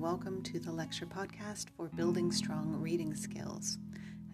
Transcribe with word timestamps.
welcome 0.00 0.40
to 0.44 0.60
the 0.60 0.70
lecture 0.70 1.06
podcast 1.06 1.66
for 1.76 1.88
building 1.88 2.30
strong 2.30 2.72
reading 2.80 3.16
skills. 3.16 3.78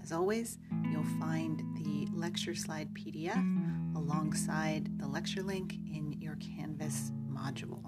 As 0.03 0.13
always, 0.13 0.59
you'll 0.91 1.03
find 1.19 1.63
the 1.75 2.07
lecture 2.13 2.55
slide 2.55 2.93
PDF 2.93 3.97
alongside 3.97 4.99
the 4.99 5.07
lecture 5.07 5.43
link 5.43 5.73
in 5.91 6.21
your 6.21 6.37
Canvas 6.37 7.13
module. 7.33 7.83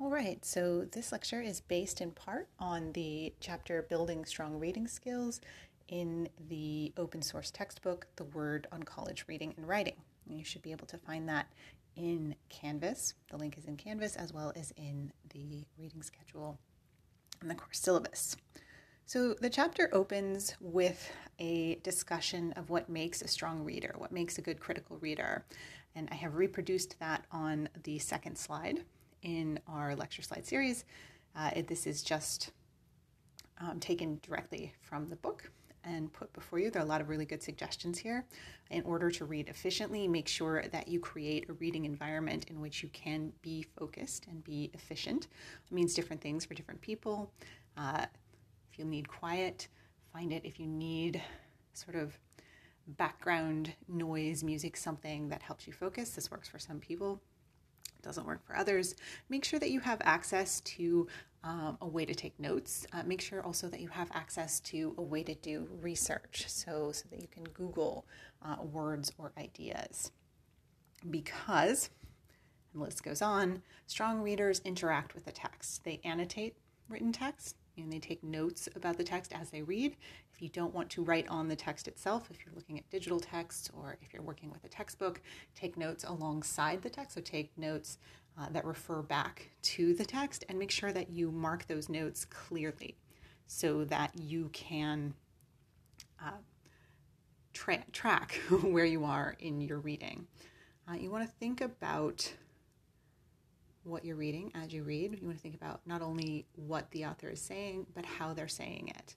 All 0.00 0.10
right, 0.10 0.44
so 0.44 0.86
this 0.90 1.12
lecture 1.12 1.42
is 1.42 1.60
based 1.60 2.00
in 2.00 2.10
part 2.10 2.48
on 2.58 2.90
the 2.94 3.32
chapter 3.38 3.82
Building 3.82 4.24
Strong 4.24 4.58
Reading 4.58 4.88
Skills 4.88 5.40
in 5.86 6.28
the 6.48 6.92
open 6.96 7.22
source 7.22 7.52
textbook, 7.52 8.08
The 8.16 8.24
Word 8.24 8.66
on 8.72 8.82
College 8.82 9.26
Reading 9.28 9.54
and 9.56 9.68
Writing. 9.68 9.94
You 10.26 10.44
should 10.44 10.62
be 10.62 10.72
able 10.72 10.86
to 10.86 10.98
find 10.98 11.28
that 11.28 11.46
in 11.96 12.34
Canvas. 12.48 13.14
The 13.30 13.36
link 13.36 13.58
is 13.58 13.64
in 13.64 13.76
Canvas 13.76 14.16
as 14.16 14.32
well 14.32 14.52
as 14.56 14.72
in 14.76 15.12
the 15.32 15.64
reading 15.78 16.02
schedule 16.02 16.58
and 17.40 17.50
the 17.50 17.54
course 17.54 17.78
syllabus. 17.78 18.36
So 19.06 19.34
the 19.34 19.50
chapter 19.50 19.90
opens 19.92 20.54
with 20.60 21.12
a 21.38 21.76
discussion 21.82 22.52
of 22.52 22.70
what 22.70 22.88
makes 22.88 23.20
a 23.20 23.28
strong 23.28 23.62
reader, 23.62 23.94
what 23.98 24.12
makes 24.12 24.38
a 24.38 24.42
good 24.42 24.60
critical 24.60 24.96
reader. 24.98 25.44
And 25.94 26.08
I 26.10 26.14
have 26.14 26.36
reproduced 26.36 26.98
that 27.00 27.24
on 27.30 27.68
the 27.84 27.98
second 27.98 28.36
slide 28.38 28.84
in 29.22 29.60
our 29.68 29.94
lecture 29.94 30.22
slide 30.22 30.46
series. 30.46 30.84
Uh, 31.36 31.50
this 31.66 31.86
is 31.86 32.02
just 32.02 32.52
um, 33.60 33.78
taken 33.78 34.20
directly 34.22 34.72
from 34.80 35.08
the 35.08 35.16
book 35.16 35.50
and 35.84 36.12
put 36.12 36.32
before 36.32 36.58
you. 36.58 36.70
There 36.70 36.82
are 36.82 36.84
a 36.84 36.88
lot 36.88 37.00
of 37.00 37.08
really 37.08 37.24
good 37.24 37.42
suggestions 37.42 37.98
here. 37.98 38.24
In 38.70 38.82
order 38.84 39.10
to 39.10 39.24
read 39.24 39.48
efficiently, 39.48 40.08
make 40.08 40.28
sure 40.28 40.64
that 40.72 40.88
you 40.88 41.00
create 41.00 41.48
a 41.48 41.52
reading 41.54 41.84
environment 41.84 42.46
in 42.48 42.60
which 42.60 42.82
you 42.82 42.88
can 42.90 43.32
be 43.42 43.66
focused 43.78 44.26
and 44.26 44.42
be 44.42 44.70
efficient. 44.74 45.28
It 45.70 45.74
means 45.74 45.94
different 45.94 46.22
things 46.22 46.44
for 46.44 46.54
different 46.54 46.80
people. 46.80 47.32
Uh, 47.76 48.06
if 48.72 48.78
you 48.78 48.84
need 48.84 49.08
quiet, 49.08 49.68
find 50.12 50.32
it. 50.32 50.44
If 50.44 50.58
you 50.58 50.66
need 50.66 51.22
sort 51.74 51.96
of 51.96 52.18
background 52.86 53.72
noise, 53.88 54.44
music, 54.44 54.76
something 54.76 55.28
that 55.28 55.42
helps 55.42 55.66
you 55.66 55.72
focus, 55.72 56.10
this 56.10 56.30
works 56.30 56.48
for 56.48 56.58
some 56.58 56.80
people 56.80 57.20
doesn't 58.04 58.26
work 58.26 58.46
for 58.46 58.56
others. 58.56 58.94
Make 59.28 59.44
sure 59.44 59.58
that 59.58 59.70
you 59.70 59.80
have 59.80 59.98
access 60.04 60.60
to 60.60 61.08
um, 61.44 61.76
a 61.80 61.86
way 61.86 62.04
to 62.06 62.14
take 62.14 62.40
notes. 62.40 62.86
Uh, 62.92 63.02
make 63.04 63.20
sure 63.20 63.42
also 63.42 63.68
that 63.68 63.80
you 63.80 63.88
have 63.88 64.10
access 64.14 64.58
to 64.60 64.94
a 64.96 65.02
way 65.02 65.22
to 65.22 65.34
do 65.34 65.68
research, 65.80 66.46
so 66.48 66.90
so 66.90 67.04
that 67.10 67.20
you 67.20 67.28
can 67.28 67.44
Google 67.44 68.06
uh, 68.42 68.56
words 68.62 69.12
or 69.18 69.32
ideas. 69.38 70.10
Because, 71.08 71.90
and 72.72 72.80
the 72.80 72.84
list 72.84 73.04
goes 73.04 73.20
on, 73.20 73.62
strong 73.86 74.22
readers 74.22 74.62
interact 74.64 75.14
with 75.14 75.26
the 75.26 75.32
text. 75.32 75.84
They 75.84 76.00
annotate 76.02 76.56
written 76.88 77.12
text 77.12 77.56
and 77.76 77.92
they 77.92 77.98
take 77.98 78.22
notes 78.22 78.68
about 78.74 78.96
the 78.96 79.04
text 79.04 79.32
as 79.32 79.50
they 79.50 79.62
read. 79.62 79.96
If 80.32 80.40
you 80.40 80.48
don't 80.48 80.74
want 80.74 80.90
to 80.90 81.02
write 81.02 81.28
on 81.28 81.48
the 81.48 81.56
text 81.56 81.88
itself, 81.88 82.30
if 82.30 82.38
you're 82.44 82.54
looking 82.54 82.78
at 82.78 82.88
digital 82.88 83.20
text 83.20 83.70
or 83.74 83.98
if 84.00 84.12
you're 84.12 84.22
working 84.22 84.50
with 84.50 84.64
a 84.64 84.68
textbook, 84.68 85.20
take 85.54 85.76
notes 85.76 86.04
alongside 86.04 86.82
the 86.82 86.90
text. 86.90 87.14
So 87.14 87.20
take 87.20 87.56
notes 87.58 87.98
uh, 88.38 88.48
that 88.50 88.64
refer 88.64 89.02
back 89.02 89.50
to 89.62 89.94
the 89.94 90.04
text 90.04 90.44
and 90.48 90.58
make 90.58 90.70
sure 90.70 90.92
that 90.92 91.10
you 91.10 91.30
mark 91.30 91.66
those 91.66 91.88
notes 91.88 92.24
clearly 92.24 92.96
so 93.46 93.84
that 93.84 94.10
you 94.18 94.48
can 94.52 95.14
uh, 96.20 96.30
tra- 97.52 97.84
track 97.92 98.40
where 98.62 98.84
you 98.84 99.04
are 99.04 99.36
in 99.38 99.60
your 99.60 99.78
reading. 99.78 100.26
Uh, 100.88 100.94
you 100.94 101.10
want 101.10 101.24
to 101.24 101.32
think 101.38 101.60
about 101.60 102.30
what 103.84 104.04
you're 104.04 104.16
reading 104.16 104.50
as 104.54 104.72
you 104.72 104.82
read. 104.82 105.18
You 105.20 105.26
want 105.26 105.38
to 105.38 105.42
think 105.42 105.54
about 105.54 105.80
not 105.86 106.02
only 106.02 106.46
what 106.56 106.90
the 106.90 107.06
author 107.06 107.28
is 107.28 107.40
saying, 107.40 107.86
but 107.94 108.04
how 108.04 108.32
they're 108.32 108.48
saying 108.48 108.92
it. 108.96 109.16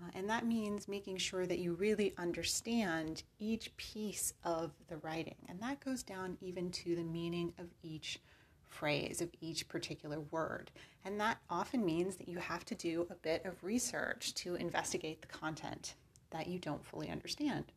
Uh, 0.00 0.10
and 0.14 0.28
that 0.30 0.46
means 0.46 0.88
making 0.88 1.16
sure 1.18 1.46
that 1.46 1.58
you 1.58 1.74
really 1.74 2.14
understand 2.18 3.22
each 3.38 3.76
piece 3.76 4.32
of 4.44 4.70
the 4.88 4.96
writing. 4.98 5.34
And 5.48 5.60
that 5.60 5.80
goes 5.80 6.02
down 6.02 6.36
even 6.40 6.70
to 6.70 6.94
the 6.94 7.02
meaning 7.02 7.52
of 7.58 7.66
each 7.82 8.20
phrase, 8.68 9.20
of 9.20 9.30
each 9.40 9.68
particular 9.68 10.20
word. 10.20 10.70
And 11.04 11.20
that 11.20 11.38
often 11.48 11.84
means 11.84 12.16
that 12.16 12.28
you 12.28 12.38
have 12.38 12.64
to 12.66 12.74
do 12.74 13.06
a 13.10 13.14
bit 13.14 13.44
of 13.44 13.62
research 13.62 14.34
to 14.34 14.54
investigate 14.54 15.20
the 15.20 15.28
content 15.28 15.94
that 16.30 16.46
you 16.46 16.58
don't 16.58 16.84
fully 16.84 17.08
understand. 17.08 17.72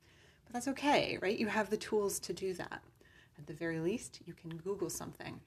But 0.46 0.54
that's 0.54 0.68
okay, 0.70 1.18
right? 1.22 1.38
You 1.38 1.48
have 1.48 1.70
the 1.70 1.78
tools 1.78 2.20
to 2.20 2.34
do 2.34 2.54
that. 2.54 2.82
At 3.38 3.48
the 3.48 3.54
very 3.54 3.80
least, 3.80 4.20
you 4.26 4.34
can 4.34 4.58
Google 4.58 4.90
something 4.90 5.40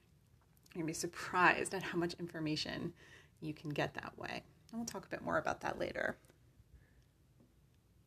you're 0.75 0.81
going 0.83 0.93
to 0.93 0.97
be 0.97 0.99
surprised 0.99 1.73
at 1.73 1.83
how 1.83 1.97
much 1.97 2.15
information 2.19 2.91
you 3.39 3.53
can 3.53 3.69
get 3.69 3.93
that 3.93 4.11
way. 4.17 4.43
And 4.71 4.79
we'll 4.79 4.85
talk 4.85 5.05
a 5.05 5.09
bit 5.09 5.21
more 5.21 5.37
about 5.37 5.61
that 5.61 5.79
later. 5.79 6.17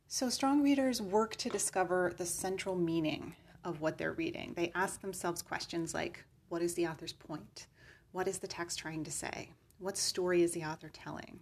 So, 0.07 0.29
strong 0.29 0.63
readers 0.63 1.01
work 1.01 1.37
to 1.37 1.49
discover 1.49 2.13
the 2.17 2.27
central 2.27 2.75
meaning 2.75 3.35
of 3.65 3.81
what 3.81 3.97
they're 3.97 4.13
reading. 4.13 4.53
They 4.55 4.71
ask 4.75 5.01
themselves 5.01 5.41
questions 5.41 5.95
like 5.95 6.25
What 6.49 6.63
is 6.63 6.75
the 6.75 6.87
author's 6.87 7.13
point? 7.13 7.67
What 8.13 8.27
is 8.27 8.39
the 8.39 8.47
text 8.47 8.79
trying 8.79 9.05
to 9.05 9.11
say? 9.11 9.51
What 9.79 9.99
story 9.99 10.43
is 10.43 10.53
the 10.53 10.65
author 10.65 10.89
telling? 10.89 11.41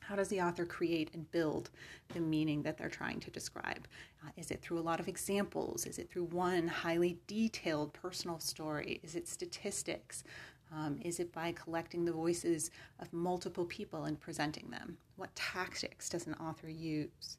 How 0.00 0.16
does 0.16 0.28
the 0.28 0.40
author 0.40 0.64
create 0.66 1.10
and 1.14 1.30
build 1.30 1.70
the 2.12 2.20
meaning 2.20 2.62
that 2.62 2.76
they're 2.76 2.88
trying 2.88 3.20
to 3.20 3.30
describe? 3.30 3.86
Uh, 4.24 4.30
is 4.36 4.50
it 4.50 4.60
through 4.60 4.78
a 4.78 4.80
lot 4.80 5.00
of 5.00 5.08
examples? 5.08 5.86
Is 5.86 5.98
it 5.98 6.10
through 6.10 6.24
one 6.24 6.68
highly 6.68 7.18
detailed 7.26 7.92
personal 7.92 8.38
story? 8.38 9.00
Is 9.02 9.14
it 9.14 9.28
statistics? 9.28 10.24
Um, 10.72 10.98
is 11.02 11.20
it 11.20 11.32
by 11.32 11.52
collecting 11.52 12.04
the 12.04 12.12
voices 12.12 12.70
of 12.98 13.12
multiple 13.12 13.64
people 13.64 14.04
and 14.04 14.20
presenting 14.20 14.70
them? 14.70 14.96
What 15.16 15.34
tactics 15.34 16.08
does 16.08 16.26
an 16.26 16.34
author 16.34 16.68
use? 16.68 17.38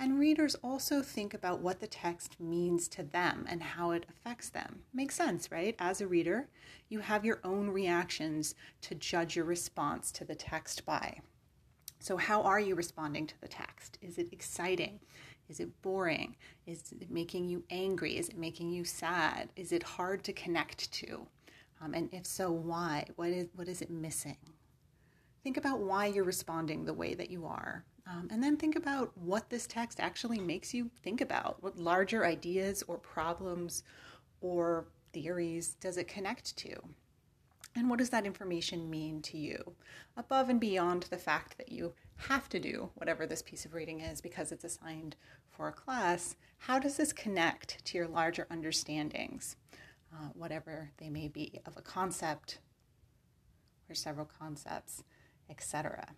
And 0.00 0.18
readers 0.18 0.54
also 0.64 1.02
think 1.02 1.34
about 1.34 1.60
what 1.60 1.80
the 1.80 1.86
text 1.86 2.40
means 2.40 2.88
to 2.88 3.02
them 3.02 3.44
and 3.46 3.62
how 3.62 3.90
it 3.90 4.06
affects 4.08 4.48
them. 4.48 4.80
Makes 4.94 5.14
sense, 5.14 5.52
right? 5.52 5.76
As 5.78 6.00
a 6.00 6.06
reader, 6.06 6.48
you 6.88 7.00
have 7.00 7.22
your 7.22 7.38
own 7.44 7.68
reactions 7.68 8.54
to 8.80 8.94
judge 8.94 9.36
your 9.36 9.44
response 9.44 10.10
to 10.12 10.24
the 10.24 10.34
text 10.34 10.86
by. 10.86 11.20
So, 11.98 12.16
how 12.16 12.40
are 12.44 12.58
you 12.58 12.76
responding 12.76 13.26
to 13.26 13.38
the 13.42 13.48
text? 13.48 13.98
Is 14.00 14.16
it 14.16 14.32
exciting? 14.32 15.00
Is 15.50 15.60
it 15.60 15.82
boring? 15.82 16.34
Is 16.64 16.94
it 16.98 17.10
making 17.10 17.50
you 17.50 17.62
angry? 17.68 18.16
Is 18.16 18.30
it 18.30 18.38
making 18.38 18.70
you 18.70 18.84
sad? 18.86 19.50
Is 19.54 19.70
it 19.70 19.82
hard 19.82 20.24
to 20.24 20.32
connect 20.32 20.90
to? 20.92 21.26
Um, 21.82 21.92
and 21.92 22.08
if 22.10 22.24
so, 22.24 22.50
why? 22.50 23.04
What 23.16 23.28
is, 23.28 23.48
what 23.54 23.68
is 23.68 23.82
it 23.82 23.90
missing? 23.90 24.38
Think 25.42 25.58
about 25.58 25.80
why 25.80 26.06
you're 26.06 26.24
responding 26.24 26.86
the 26.86 26.94
way 26.94 27.12
that 27.12 27.28
you 27.28 27.44
are. 27.44 27.84
Um, 28.06 28.28
and 28.30 28.42
then 28.42 28.56
think 28.56 28.76
about 28.76 29.16
what 29.16 29.50
this 29.50 29.66
text 29.66 30.00
actually 30.00 30.38
makes 30.38 30.74
you 30.74 30.90
think 31.02 31.20
about. 31.20 31.62
What 31.62 31.78
larger 31.78 32.24
ideas 32.24 32.82
or 32.86 32.98
problems 32.98 33.82
or 34.40 34.86
theories 35.12 35.74
does 35.80 35.96
it 35.96 36.08
connect 36.08 36.56
to? 36.58 36.76
And 37.76 37.88
what 37.88 38.00
does 38.00 38.10
that 38.10 38.26
information 38.26 38.90
mean 38.90 39.22
to 39.22 39.38
you? 39.38 39.74
Above 40.16 40.48
and 40.48 40.58
beyond 40.58 41.04
the 41.04 41.18
fact 41.18 41.56
that 41.58 41.70
you 41.70 41.94
have 42.16 42.48
to 42.48 42.58
do 42.58 42.90
whatever 42.94 43.26
this 43.26 43.42
piece 43.42 43.64
of 43.64 43.74
reading 43.74 44.00
is 44.00 44.20
because 44.20 44.50
it's 44.50 44.64
assigned 44.64 45.14
for 45.48 45.68
a 45.68 45.72
class, 45.72 46.36
how 46.58 46.78
does 46.78 46.96
this 46.96 47.12
connect 47.12 47.84
to 47.84 47.98
your 47.98 48.08
larger 48.08 48.46
understandings, 48.50 49.56
uh, 50.12 50.28
whatever 50.34 50.90
they 50.98 51.08
may 51.08 51.28
be, 51.28 51.60
of 51.64 51.76
a 51.76 51.82
concept 51.82 52.58
or 53.88 53.94
several 53.94 54.26
concepts, 54.26 55.04
etc.? 55.48 56.08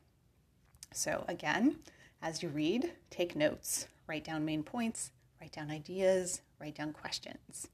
So, 0.93 1.25
again, 1.29 1.77
as 2.21 2.43
you 2.43 2.49
read, 2.49 2.93
take 3.11 3.35
notes, 3.35 3.89
write 4.07 4.25
down 4.25 4.45
main 4.45 4.63
points, 4.63 5.13
write 5.41 5.53
down 5.53 5.71
ideas, 5.71 6.43
write 6.61 6.77
down 6.77 6.93
questions. 6.93 7.69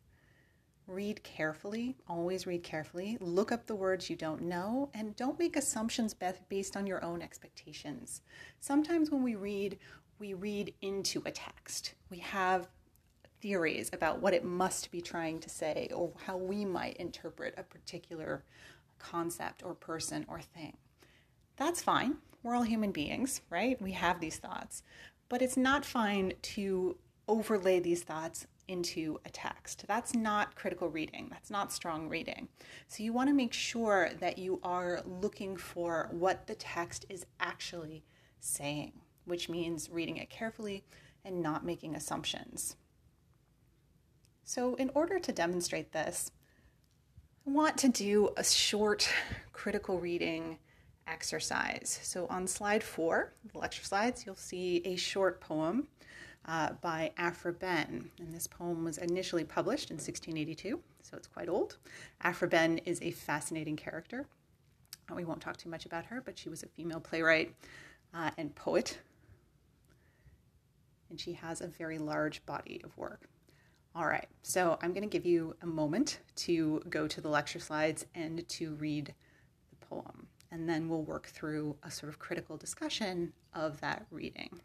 Read 0.86 1.22
carefully, 1.22 1.96
always 2.08 2.46
read 2.46 2.62
carefully. 2.62 3.18
Look 3.20 3.52
up 3.52 3.66
the 3.66 3.74
words 3.74 4.08
you 4.08 4.16
don't 4.16 4.42
know 4.42 4.88
and 4.94 5.14
don't 5.16 5.38
make 5.38 5.56
assumptions 5.56 6.14
based 6.48 6.76
on 6.78 6.86
your 6.86 7.04
own 7.04 7.20
expectations. 7.20 8.22
Sometimes 8.60 9.10
when 9.10 9.22
we 9.22 9.34
read, 9.34 9.78
we 10.18 10.32
read 10.32 10.72
into 10.80 11.22
a 11.26 11.30
text. 11.30 11.92
We 12.08 12.18
have 12.20 12.68
theories 13.42 13.90
about 13.92 14.22
what 14.22 14.32
it 14.32 14.44
must 14.44 14.90
be 14.90 15.02
trying 15.02 15.40
to 15.40 15.50
say 15.50 15.90
or 15.94 16.10
how 16.24 16.38
we 16.38 16.64
might 16.64 16.96
interpret 16.96 17.54
a 17.58 17.62
particular 17.62 18.42
concept 18.98 19.62
or 19.62 19.74
person 19.74 20.24
or 20.26 20.40
thing. 20.40 20.76
That's 21.56 21.82
fine. 21.82 22.16
We're 22.42 22.54
all 22.54 22.62
human 22.62 22.92
beings, 22.92 23.40
right? 23.50 23.80
We 23.80 23.92
have 23.92 24.20
these 24.20 24.36
thoughts. 24.36 24.82
But 25.28 25.42
it's 25.42 25.56
not 25.56 25.84
fine 25.84 26.32
to 26.42 26.96
overlay 27.26 27.80
these 27.80 28.02
thoughts 28.02 28.46
into 28.68 29.18
a 29.24 29.30
text. 29.30 29.84
That's 29.88 30.14
not 30.14 30.54
critical 30.54 30.88
reading. 30.88 31.28
That's 31.30 31.50
not 31.50 31.72
strong 31.72 32.08
reading. 32.08 32.48
So 32.86 33.02
you 33.02 33.12
want 33.12 33.28
to 33.28 33.34
make 33.34 33.52
sure 33.52 34.10
that 34.20 34.38
you 34.38 34.60
are 34.62 35.02
looking 35.04 35.56
for 35.56 36.08
what 36.12 36.46
the 36.46 36.54
text 36.54 37.06
is 37.08 37.26
actually 37.40 38.04
saying, 38.40 38.92
which 39.24 39.48
means 39.48 39.90
reading 39.90 40.18
it 40.18 40.30
carefully 40.30 40.84
and 41.24 41.42
not 41.42 41.64
making 41.64 41.94
assumptions. 41.94 42.76
So, 44.44 44.76
in 44.76 44.90
order 44.94 45.18
to 45.18 45.32
demonstrate 45.32 45.92
this, 45.92 46.30
I 47.46 47.50
want 47.50 47.76
to 47.78 47.88
do 47.88 48.30
a 48.36 48.44
short 48.44 49.08
critical 49.52 49.98
reading 49.98 50.58
exercise. 51.08 51.98
So 52.02 52.26
on 52.28 52.46
slide 52.46 52.82
four, 52.82 53.32
the 53.52 53.58
lecture 53.58 53.84
slides, 53.84 54.24
you'll 54.26 54.36
see 54.36 54.82
a 54.84 54.96
short 54.96 55.40
poem 55.40 55.88
uh, 56.46 56.70
by 56.80 57.12
Aphra 57.16 57.52
Behn. 57.52 58.10
And 58.18 58.32
this 58.32 58.46
poem 58.46 58.84
was 58.84 58.98
initially 58.98 59.44
published 59.44 59.90
in 59.90 59.94
1682, 59.94 60.80
so 61.02 61.16
it's 61.16 61.26
quite 61.26 61.48
old. 61.48 61.76
Aphra 62.22 62.48
Behn 62.48 62.78
is 62.78 63.00
a 63.02 63.10
fascinating 63.10 63.76
character. 63.76 64.26
We 65.14 65.24
won't 65.24 65.40
talk 65.40 65.56
too 65.56 65.70
much 65.70 65.86
about 65.86 66.04
her, 66.06 66.20
but 66.20 66.38
she 66.38 66.48
was 66.48 66.62
a 66.62 66.66
female 66.66 67.00
playwright 67.00 67.54
uh, 68.12 68.30
and 68.36 68.54
poet. 68.54 68.98
And 71.10 71.18
she 71.18 71.32
has 71.32 71.60
a 71.60 71.66
very 71.66 71.98
large 71.98 72.44
body 72.44 72.80
of 72.84 72.96
work. 72.98 73.28
All 73.94 74.06
right, 74.06 74.28
so 74.42 74.78
I'm 74.82 74.92
going 74.92 75.02
to 75.02 75.08
give 75.08 75.24
you 75.26 75.56
a 75.62 75.66
moment 75.66 76.20
to 76.36 76.82
go 76.88 77.08
to 77.08 77.20
the 77.20 77.28
lecture 77.28 77.58
slides 77.58 78.06
and 78.14 78.46
to 78.48 78.74
read 78.74 79.14
the 79.70 79.86
poem, 79.86 80.26
and 80.50 80.68
then 80.68 80.88
we'll 80.88 81.02
work 81.02 81.26
through 81.26 81.76
a 81.82 81.90
sort 81.90 82.10
of 82.10 82.18
critical 82.18 82.56
discussion 82.56 83.32
of 83.54 83.80
that 83.80 84.06
reading. 84.10 84.60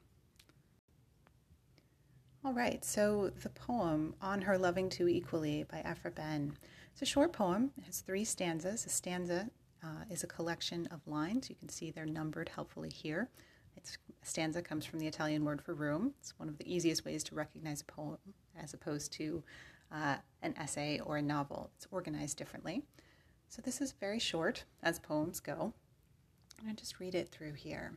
All 2.45 2.53
right, 2.53 2.83
so 2.83 3.31
the 3.41 3.49
poem 3.49 4.15
On 4.21 4.41
Her 4.41 4.57
Loving 4.57 4.89
Two 4.89 5.07
Equally 5.07 5.63
by 5.63 5.79
Aphra 5.79 6.11
Behn. 6.11 6.57
It's 6.91 7.01
a 7.01 7.05
short 7.05 7.31
poem, 7.31 7.71
it 7.77 7.85
has 7.85 8.01
three 8.01 8.25
stanzas. 8.25 8.85
A 8.85 8.89
stanza 8.89 9.49
uh, 9.83 10.03
is 10.09 10.23
a 10.23 10.27
collection 10.27 10.87
of 10.87 10.99
lines. 11.07 11.49
You 11.49 11.55
can 11.55 11.69
see 11.69 11.89
they're 11.89 12.05
numbered 12.05 12.49
helpfully 12.49 12.89
here. 12.89 13.29
It's, 13.75 13.97
a 14.21 14.25
stanza 14.25 14.61
comes 14.61 14.85
from 14.85 14.99
the 14.99 15.07
Italian 15.07 15.43
word 15.43 15.61
for 15.61 15.73
room. 15.73 16.13
It's 16.19 16.37
one 16.37 16.49
of 16.49 16.57
the 16.57 16.71
easiest 16.71 17.05
ways 17.05 17.23
to 17.25 17.35
recognize 17.35 17.81
a 17.81 17.85
poem 17.85 18.17
as 18.61 18.73
opposed 18.73 19.11
to 19.13 19.43
uh, 19.91 20.15
an 20.41 20.53
essay 20.57 20.99
or 20.99 21.17
a 21.17 21.21
novel. 21.21 21.69
It's 21.75 21.87
organized 21.91 22.37
differently. 22.37 22.83
So 23.53 23.61
this 23.61 23.81
is 23.81 23.91
very 23.91 24.17
short, 24.17 24.63
as 24.81 24.97
poems 24.97 25.39
go. 25.39 25.73
And 26.59 26.67
I 26.67 26.73
just 26.73 26.99
read 26.99 27.13
it 27.13 27.29
through 27.29 27.53
here. 27.53 27.93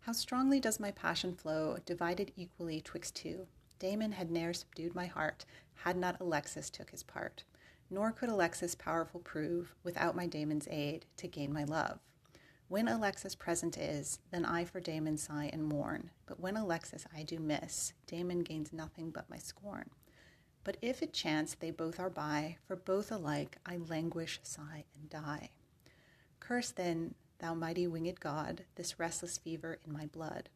How 0.00 0.12
strongly 0.12 0.60
does 0.60 0.78
my 0.78 0.90
passion 0.90 1.34
flow, 1.34 1.78
divided 1.86 2.32
equally 2.36 2.82
twixt 2.82 3.16
two. 3.16 3.46
Damon 3.78 4.12
had 4.12 4.30
ne'er 4.30 4.52
subdued 4.52 4.94
my 4.94 5.06
heart, 5.06 5.46
had 5.72 5.96
not 5.96 6.20
Alexis 6.20 6.68
took 6.68 6.90
his 6.90 7.02
part. 7.02 7.44
Nor 7.88 8.12
could 8.12 8.28
Alexis 8.28 8.74
powerful 8.74 9.20
prove, 9.20 9.74
without 9.82 10.14
my 10.14 10.26
Damon's 10.26 10.68
aid, 10.70 11.06
to 11.16 11.26
gain 11.26 11.50
my 11.50 11.64
love. 11.64 12.00
When 12.68 12.86
Alexis 12.86 13.34
present 13.34 13.78
is, 13.78 14.18
then 14.30 14.44
I 14.44 14.66
for 14.66 14.80
Damon 14.80 15.16
sigh 15.16 15.48
and 15.50 15.64
mourn. 15.64 16.10
But 16.26 16.40
when 16.40 16.58
Alexis 16.58 17.06
I 17.16 17.22
do 17.22 17.38
miss, 17.38 17.94
Damon 18.06 18.40
gains 18.40 18.70
nothing 18.70 19.12
but 19.12 19.30
my 19.30 19.38
scorn. 19.38 19.88
But 20.62 20.76
if 20.82 21.02
it 21.02 21.12
chance 21.12 21.54
they 21.54 21.70
both 21.70 21.98
are 21.98 22.10
by, 22.10 22.56
for 22.66 22.76
both 22.76 23.10
alike 23.10 23.56
I 23.64 23.78
languish, 23.78 24.40
sigh, 24.42 24.84
and 24.94 25.08
die. 25.08 25.50
Curse 26.38 26.70
then, 26.70 27.14
thou 27.38 27.54
mighty 27.54 27.86
winged 27.86 28.20
God, 28.20 28.64
this 28.74 28.98
restless 28.98 29.38
fever 29.38 29.78
in 29.86 29.92
my 29.92 30.06
blood. 30.06 30.48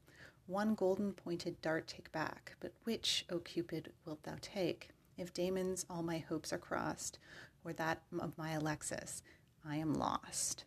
One 0.47 0.75
golden 0.75 1.13
pointed 1.13 1.63
dart 1.63 1.87
take 1.89 2.13
back, 2.13 2.57
but 2.61 2.73
which, 2.85 3.25
O 3.31 3.39
Cupid, 3.39 3.93
wilt 4.05 4.23
thou 4.25 4.37
take? 4.43 4.91
If 5.17 5.33
Damon's 5.33 5.87
all 5.89 6.03
my 6.03 6.19
hopes 6.19 6.53
are 6.53 6.59
crossed, 6.59 7.19
or 7.65 7.73
that 7.73 8.03
of 8.19 8.37
my 8.37 8.51
Alexis, 8.51 9.23
I 9.67 9.77
am 9.77 9.95
lost. 9.95 10.65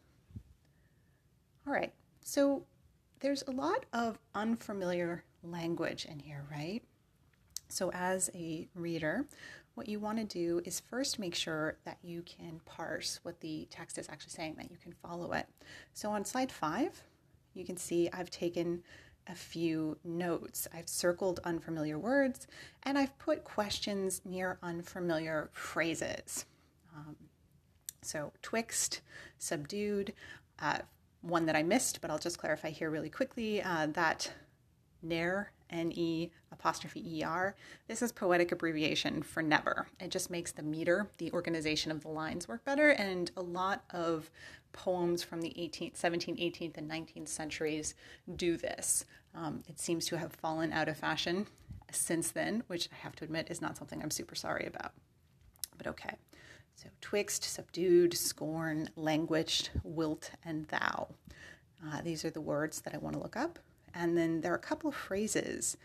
All 1.67 1.73
right, 1.73 1.93
so 2.21 2.65
there's 3.19 3.43
a 3.43 3.51
lot 3.51 3.85
of 3.93 4.17
unfamiliar 4.33 5.23
language 5.43 6.05
in 6.05 6.19
here, 6.19 6.45
right? 6.49 6.81
So, 7.69 7.91
as 7.91 8.29
a 8.33 8.67
reader, 8.75 9.25
what 9.75 9.87
you 9.87 9.99
want 9.99 10.17
to 10.17 10.23
do 10.23 10.61
is 10.65 10.79
first 10.79 11.19
make 11.19 11.35
sure 11.35 11.77
that 11.85 11.97
you 12.01 12.23
can 12.23 12.61
parse 12.65 13.19
what 13.23 13.39
the 13.41 13.67
text 13.69 13.97
is 13.97 14.09
actually 14.09 14.31
saying, 14.31 14.55
that 14.57 14.71
you 14.71 14.77
can 14.81 14.93
follow 14.93 15.33
it. 15.33 15.45
So, 15.93 16.11
on 16.11 16.25
slide 16.25 16.51
five, 16.51 17.03
you 17.53 17.65
can 17.65 17.77
see 17.77 18.09
I've 18.11 18.29
taken 18.29 18.83
a 19.27 19.35
few 19.35 19.97
notes. 20.03 20.67
I've 20.73 20.87
circled 20.87 21.39
unfamiliar 21.43 21.99
words 21.99 22.47
and 22.83 22.97
I've 22.97 23.17
put 23.19 23.43
questions 23.43 24.21
near 24.23 24.57
unfamiliar 24.63 25.49
phrases. 25.51 26.45
Um, 26.95 27.15
so, 28.01 28.31
twixt, 28.41 29.01
subdued, 29.37 30.13
uh, 30.59 30.79
one 31.21 31.45
that 31.45 31.55
I 31.55 31.63
missed, 31.63 32.01
but 32.01 32.09
I'll 32.09 32.17
just 32.17 32.37
clarify 32.37 32.69
here 32.69 32.89
really 32.89 33.09
quickly 33.09 33.61
uh, 33.61 33.87
that 33.87 34.31
NER, 35.71 35.79
N-E 35.79 36.31
apostrophe 36.51 37.19
E-R, 37.19 37.55
this 37.87 38.01
is 38.01 38.11
poetic 38.11 38.51
abbreviation 38.51 39.21
for 39.21 39.41
never. 39.41 39.87
It 39.99 40.11
just 40.11 40.29
makes 40.29 40.51
the 40.51 40.63
meter, 40.63 41.09
the 41.17 41.31
organization 41.31 41.91
of 41.91 42.01
the 42.01 42.09
lines 42.09 42.47
work 42.47 42.63
better, 42.65 42.89
and 42.89 43.31
a 43.37 43.41
lot 43.41 43.83
of 43.91 44.29
poems 44.73 45.23
from 45.23 45.41
the 45.41 45.49
18th, 45.49 45.99
17th, 45.99 46.39
18th, 46.39 46.77
and 46.77 46.89
19th 46.89 47.27
centuries 47.27 47.95
do 48.35 48.57
this. 48.57 49.05
Um, 49.35 49.63
it 49.67 49.79
seems 49.79 50.05
to 50.07 50.17
have 50.17 50.33
fallen 50.33 50.71
out 50.71 50.87
of 50.87 50.97
fashion 50.97 51.47
since 51.91 52.31
then, 52.31 52.63
which 52.67 52.89
I 52.91 52.95
have 52.97 53.15
to 53.17 53.23
admit 53.23 53.47
is 53.49 53.61
not 53.61 53.77
something 53.77 54.01
I'm 54.01 54.11
super 54.11 54.35
sorry 54.35 54.65
about. 54.65 54.93
But 55.77 55.87
okay. 55.87 56.17
So, 56.75 56.89
twixt, 57.01 57.43
subdued, 57.43 58.13
scorn, 58.13 58.89
languished, 58.95 59.71
wilt, 59.83 60.31
and 60.45 60.67
thou. 60.67 61.07
Uh, 61.83 62.01
these 62.01 62.23
are 62.23 62.29
the 62.29 62.41
words 62.41 62.81
that 62.81 62.93
I 62.93 62.97
want 62.97 63.15
to 63.15 63.21
look 63.21 63.35
up. 63.35 63.57
And 63.93 64.17
then 64.17 64.41
there 64.41 64.51
are 64.51 64.57
a 64.57 64.59
couple 64.59 64.89
of 64.89 64.95
phrases. 64.95 65.77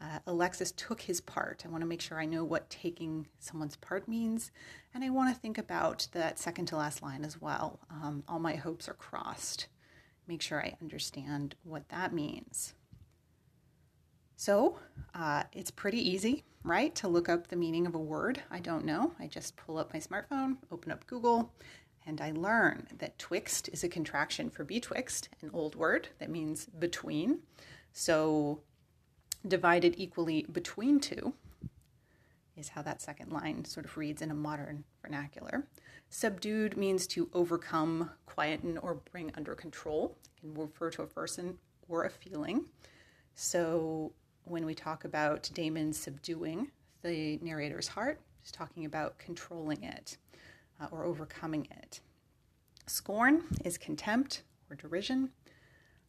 Uh, 0.00 0.20
Alexis 0.26 0.72
took 0.72 1.00
his 1.02 1.20
part. 1.20 1.64
I 1.66 1.68
want 1.68 1.82
to 1.82 1.86
make 1.86 2.00
sure 2.00 2.20
I 2.20 2.26
know 2.26 2.44
what 2.44 2.70
taking 2.70 3.26
someone's 3.40 3.76
part 3.76 4.06
means. 4.06 4.52
And 4.94 5.02
I 5.02 5.10
want 5.10 5.34
to 5.34 5.40
think 5.40 5.58
about 5.58 6.06
that 6.12 6.38
second 6.38 6.66
to 6.66 6.76
last 6.76 7.02
line 7.02 7.24
as 7.24 7.40
well. 7.40 7.80
Um, 7.90 8.22
all 8.28 8.38
my 8.38 8.54
hopes 8.54 8.88
are 8.88 8.94
crossed. 8.94 9.66
Make 10.28 10.40
sure 10.40 10.60
I 10.60 10.76
understand 10.80 11.56
what 11.64 11.88
that 11.88 12.12
means. 12.12 12.74
So 14.36 14.78
uh, 15.14 15.42
it's 15.52 15.72
pretty 15.72 15.98
easy, 16.08 16.44
right, 16.62 16.94
to 16.94 17.08
look 17.08 17.28
up 17.28 17.48
the 17.48 17.56
meaning 17.56 17.88
of 17.88 17.96
a 17.96 17.98
word. 17.98 18.40
I 18.52 18.60
don't 18.60 18.84
know. 18.84 19.12
I 19.18 19.26
just 19.26 19.56
pull 19.56 19.78
up 19.78 19.92
my 19.92 19.98
smartphone, 19.98 20.58
open 20.70 20.92
up 20.92 21.04
Google, 21.08 21.52
and 22.08 22.22
I 22.22 22.30
learn 22.30 22.86
that 22.98 23.18
twixt 23.18 23.68
is 23.68 23.84
a 23.84 23.88
contraction 23.88 24.48
for 24.48 24.64
betwixt, 24.64 25.28
an 25.42 25.50
old 25.52 25.76
word 25.76 26.08
that 26.18 26.30
means 26.30 26.64
between. 26.64 27.40
So 27.92 28.62
divided 29.46 29.94
equally 29.98 30.46
between 30.50 31.00
two 31.00 31.34
is 32.56 32.70
how 32.70 32.80
that 32.80 33.02
second 33.02 33.30
line 33.30 33.66
sort 33.66 33.84
of 33.84 33.96
reads 33.98 34.22
in 34.22 34.30
a 34.30 34.34
modern 34.34 34.84
vernacular. 35.02 35.68
Subdued 36.08 36.78
means 36.78 37.06
to 37.08 37.28
overcome, 37.34 38.10
quieten, 38.24 38.78
or 38.78 38.94
bring 39.12 39.30
under 39.36 39.54
control. 39.54 40.16
It 40.24 40.40
can 40.40 40.54
refer 40.54 40.90
to 40.92 41.02
a 41.02 41.06
person 41.06 41.58
or 41.90 42.04
a 42.04 42.10
feeling. 42.10 42.64
So 43.34 44.12
when 44.44 44.64
we 44.64 44.74
talk 44.74 45.04
about 45.04 45.50
Damon 45.52 45.92
subduing 45.92 46.70
the 47.02 47.38
narrator's 47.42 47.88
heart, 47.88 48.18
just 48.42 48.54
talking 48.54 48.86
about 48.86 49.18
controlling 49.18 49.84
it 49.84 50.16
uh, 50.80 50.86
or 50.90 51.04
overcoming 51.04 51.66
it. 51.70 52.00
Scorn 52.86 53.44
is 53.64 53.76
contempt 53.78 54.42
or 54.70 54.76
derision. 54.76 55.30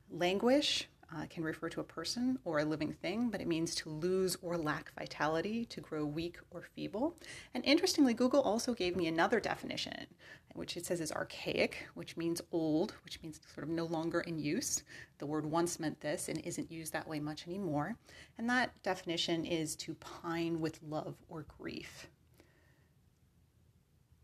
Languish 0.10 0.88
uh, 1.16 1.26
can 1.30 1.44
refer 1.44 1.70
to 1.70 1.82
a 1.82 1.84
person 1.84 2.38
or 2.46 2.60
a 2.60 2.66
living 2.66 2.94
thing, 2.94 3.30
but 3.30 3.42
it 3.42 3.48
means 3.48 3.74
to 3.76 3.90
lose 3.90 4.38
or 4.42 4.58
lack 4.58 4.94
vitality, 4.98 5.66
to 5.66 5.82
grow 5.82 6.06
weak 6.06 6.38
or 6.52 6.62
feeble. 6.62 7.16
And 7.54 7.66
interestingly, 7.66 8.14
Google 8.14 8.42
also 8.42 8.74
gave 8.74 8.96
me 8.96 9.08
another 9.08 9.40
definition, 9.40 10.06
which 10.54 10.78
it 10.78 10.86
says 10.86 11.02
is 11.02 11.12
archaic, 11.12 11.88
which 11.96 12.16
means 12.16 12.42
old, 12.52 12.94
which 13.04 13.22
means 13.24 13.40
sort 13.54 13.64
of 13.64 13.70
no 13.70 13.86
longer 13.86 14.22
in 14.22 14.40
use. 14.40 14.84
The 15.18 15.26
word 15.26 15.46
once 15.46 15.80
meant 15.80 16.00
this 16.00 16.30
and 16.30 16.40
isn't 16.42 16.72
used 16.72 16.94
that 16.94 17.08
way 17.08 17.20
much 17.20 17.48
anymore. 17.48 17.96
And 18.38 18.50
that 18.50 18.82
definition 18.84 19.46
is 19.46 19.76
to 19.78 19.96
pine 19.96 20.60
with 20.60 20.80
love 20.84 21.16
or 21.28 21.46
grief. 21.58 22.08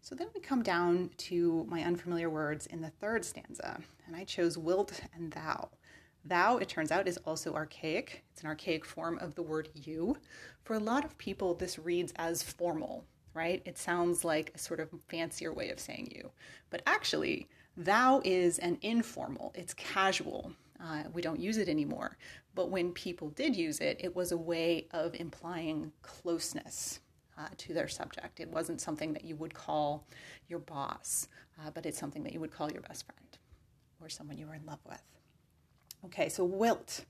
So 0.06 0.14
then 0.14 0.28
we 0.36 0.40
come 0.40 0.62
down 0.62 1.10
to 1.18 1.66
my 1.68 1.82
unfamiliar 1.82 2.30
words 2.30 2.68
in 2.68 2.80
the 2.80 2.92
third 2.92 3.26
stanza, 3.26 3.80
and 4.06 4.16
I 4.16 4.24
chose 4.24 4.56
wilt 4.56 5.02
and 5.16 5.32
thou. 5.32 5.70
Thou, 6.24 6.58
it 6.58 6.70
turns 6.70 6.92
out, 6.92 7.08
is 7.08 7.18
also 7.26 7.56
archaic. 7.56 8.24
It's 8.32 8.44
an 8.44 8.48
archaic 8.48 8.86
form 8.86 9.18
of 9.18 9.34
the 9.34 9.42
word 9.42 9.70
you. 9.74 10.16
For 10.64 10.76
a 10.76 10.80
lot 10.80 11.06
of 11.06 11.18
people, 11.18 11.56
this 11.56 11.80
reads 11.80 12.14
as 12.18 12.44
formal, 12.44 13.04
right? 13.34 13.64
It 13.66 13.80
sounds 13.80 14.24
like 14.24 14.52
a 14.54 14.60
sort 14.60 14.80
of 14.80 14.90
fancier 15.08 15.52
way 15.52 15.72
of 15.72 15.80
saying 15.80 16.12
you. 16.16 16.30
But 16.70 16.84
actually, 16.86 17.50
thou 17.76 18.22
is 18.24 18.60
an 18.60 18.78
informal, 18.84 19.54
it's 19.56 19.74
casual. 19.74 20.52
Uh, 20.80 21.06
we 21.14 21.24
don't 21.24 21.40
use 21.40 21.58
it 21.58 21.68
anymore. 21.68 22.16
But 22.54 22.70
when 22.70 22.92
people 22.92 23.30
did 23.30 23.56
use 23.56 23.80
it, 23.80 24.00
it 24.00 24.16
was 24.16 24.32
a 24.32 24.38
way 24.38 24.86
of 24.92 25.16
implying 25.16 25.94
closeness 26.04 27.00
uh, 27.38 27.48
to 27.58 27.74
their 27.74 27.88
subject. 27.88 28.40
It 28.40 28.50
wasn't 28.50 28.82
something 28.82 29.14
that 29.14 29.26
you 29.26 29.36
would 29.36 29.54
call 29.54 30.06
your 30.48 30.60
boss, 30.60 31.28
uh, 31.60 31.72
but 31.72 31.86
it's 31.86 32.00
something 32.00 32.24
that 32.24 32.34
you 32.34 32.40
would 32.40 32.52
call 32.52 32.72
your 32.72 32.82
best 32.82 33.06
friend 33.06 33.38
or 34.02 34.10
someone 34.10 34.38
you 34.38 34.48
were 34.48 34.56
in 34.56 34.66
love 34.66 34.80
with. 34.88 35.04
Okay, 36.06 36.30
so 36.30 36.44
wilt. 36.44 37.06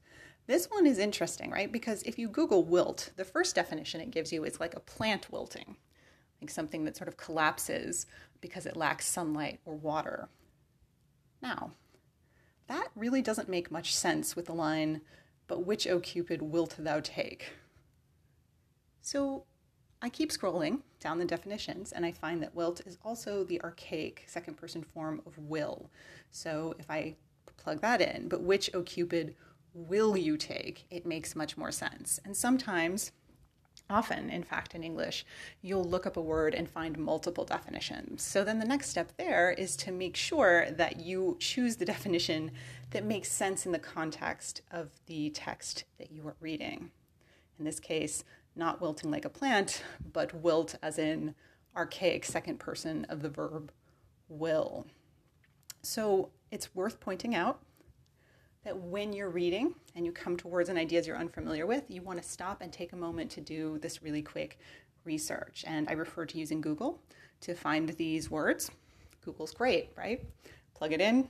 This 0.48 0.68
one 0.70 0.86
is 0.86 1.00
interesting, 1.00 1.50
right? 1.52 1.72
Because 1.72 2.04
if 2.04 2.20
you 2.20 2.28
Google 2.28 2.64
wilt, 2.64 3.12
the 3.18 3.26
first 3.26 3.56
definition 3.56 4.00
it 4.00 4.12
gives 4.12 4.32
you 4.32 4.44
is 4.44 4.60
like 4.60 4.76
a 4.76 4.80
plant 4.80 5.32
wilting. 5.32 5.76
like 6.42 6.50
something 6.50 6.86
that 6.86 6.96
sort 6.96 7.08
of 7.08 7.18
collapses 7.18 8.06
because 8.42 8.66
it 8.66 8.78
lacks 8.78 9.08
sunlight 9.08 9.60
or 9.66 9.76
water. 9.76 10.30
Now, 11.42 11.72
that 12.68 12.90
really 12.96 13.22
doesn't 13.22 13.50
make 13.50 13.72
much 13.72 13.94
sense 13.96 14.36
with 14.36 14.46
the 14.46 14.54
line, 14.54 15.02
But 15.48 15.66
which, 15.66 15.88
O 15.88 16.00
Cupid, 16.00 16.42
wilt 16.42 16.76
thou 16.78 17.00
take? 17.00 17.52
So 19.02 19.46
I 20.06 20.10
keep 20.10 20.32
scrolling 20.32 20.82
down 21.00 21.18
the 21.18 21.26
definitions 21.26 21.92
and 21.92 22.06
I 22.06 22.12
find 22.12 22.44
that 22.44 22.54
wilt 22.54 22.80
is 22.86 23.00
also 23.04 23.44
the 23.44 23.60
archaic 23.64 24.24
second 24.28 24.56
person 24.56 24.84
form 24.84 25.20
of 25.26 25.36
will. 25.40 25.90
So 26.30 26.76
if 26.78 26.92
I 26.92 27.16
plug 27.58 27.82
that 27.82 28.02
in, 28.02 28.28
but 28.28 28.44
which, 28.44 28.70
O 28.76 28.84
Cupid, 28.84 29.34
will 29.74 30.16
you 30.16 30.38
take? 30.38 30.86
It 30.92 31.08
makes 31.08 31.36
much 31.36 31.58
more 31.58 31.72
sense. 31.72 32.20
And 32.24 32.38
sometimes, 32.38 33.14
often, 33.90 34.30
in 34.30 34.44
fact, 34.44 34.76
in 34.76 34.84
English, 34.84 35.26
you'll 35.64 35.84
look 35.84 36.06
up 36.06 36.18
a 36.18 36.22
word 36.22 36.54
and 36.54 36.70
find 36.70 37.00
multiple 37.00 37.44
definitions. 37.44 38.22
So 38.22 38.44
then 38.44 38.60
the 38.60 38.66
next 38.66 38.92
step 38.92 39.12
there 39.18 39.50
is 39.58 39.76
to 39.78 39.92
make 39.92 40.16
sure 40.16 40.70
that 40.70 41.00
you 41.00 41.36
choose 41.40 41.78
the 41.78 41.86
definition 41.86 42.52
that 42.92 43.04
makes 43.04 43.32
sense 43.32 43.66
in 43.66 43.72
the 43.72 43.80
context 43.80 44.62
of 44.70 44.92
the 45.08 45.32
text 45.32 45.86
that 45.98 46.12
you 46.12 46.28
are 46.28 46.36
reading. 46.40 46.92
In 47.58 47.66
this 47.66 47.80
case, 47.80 48.24
not 48.56 48.82
wilting 48.82 49.12
like 49.12 49.26
a 49.26 49.30
plant, 49.30 49.84
but 50.14 50.34
wilt 50.34 50.76
as 50.82 50.98
in 50.98 51.36
archaic 51.76 52.26
second 52.26 52.60
person 52.60 53.06
of 53.10 53.22
the 53.22 53.30
verb 53.30 53.72
will. 54.30 54.88
So 55.82 56.30
it's 56.52 56.74
worth 56.74 57.00
pointing 57.00 57.36
out 57.36 57.60
that 58.64 58.78
when 58.78 59.14
you're 59.14 59.30
reading 59.30 59.76
and 59.96 60.06
you 60.06 60.12
come 60.12 60.36
to 60.38 60.48
words 60.48 60.70
and 60.70 60.78
ideas 60.78 61.06
you're 61.06 61.18
unfamiliar 61.18 61.68
with, 61.68 61.84
you 61.88 62.02
want 62.02 62.22
to 62.22 62.28
stop 62.28 62.62
and 62.62 62.74
take 62.74 62.94
a 62.94 62.98
moment 62.98 63.30
to 63.32 63.42
do 63.42 63.78
this 63.80 64.02
really 64.02 64.24
quick 64.24 64.58
research. 65.04 65.64
And 65.68 65.88
I 65.88 65.94
refer 65.94 66.26
to 66.26 66.38
using 66.38 66.62
Google 66.62 67.00
to 67.42 67.54
find 67.54 67.90
these 67.90 68.32
words. 68.32 68.72
Google's 69.24 69.54
great, 69.54 69.92
right? 69.96 70.26
Plug 70.74 70.94
it 70.94 71.02
in, 71.02 71.30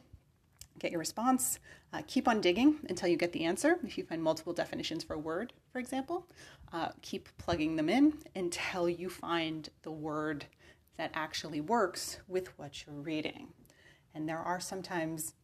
get 0.79 0.91
your 0.91 0.99
response. 0.99 1.59
Uh, 1.95 2.01
keep 2.07 2.27
on 2.27 2.41
digging 2.41 2.75
until 2.89 3.07
you 3.07 3.15
get 3.15 3.31
the 3.31 3.45
answer. 3.45 3.79
If 3.85 3.97
you 3.97 4.03
find 4.03 4.21
multiple 4.21 4.51
definitions 4.51 5.01
for 5.01 5.13
a 5.13 5.17
word, 5.17 5.53
for 5.71 5.79
example, 5.79 6.27
uh, 6.73 6.89
keep 7.01 7.29
plugging 7.37 7.77
them 7.77 7.87
in 7.87 8.15
until 8.35 8.89
you 8.89 9.09
find 9.09 9.69
the 9.83 9.91
word 9.91 10.43
that 10.97 11.11
actually 11.13 11.61
works 11.61 12.17
with 12.27 12.47
what 12.59 12.85
you're 12.85 12.97
reading. 12.97 13.47
And 14.13 14.27
there 14.27 14.39
are 14.39 14.59
sometimes, 14.59 15.35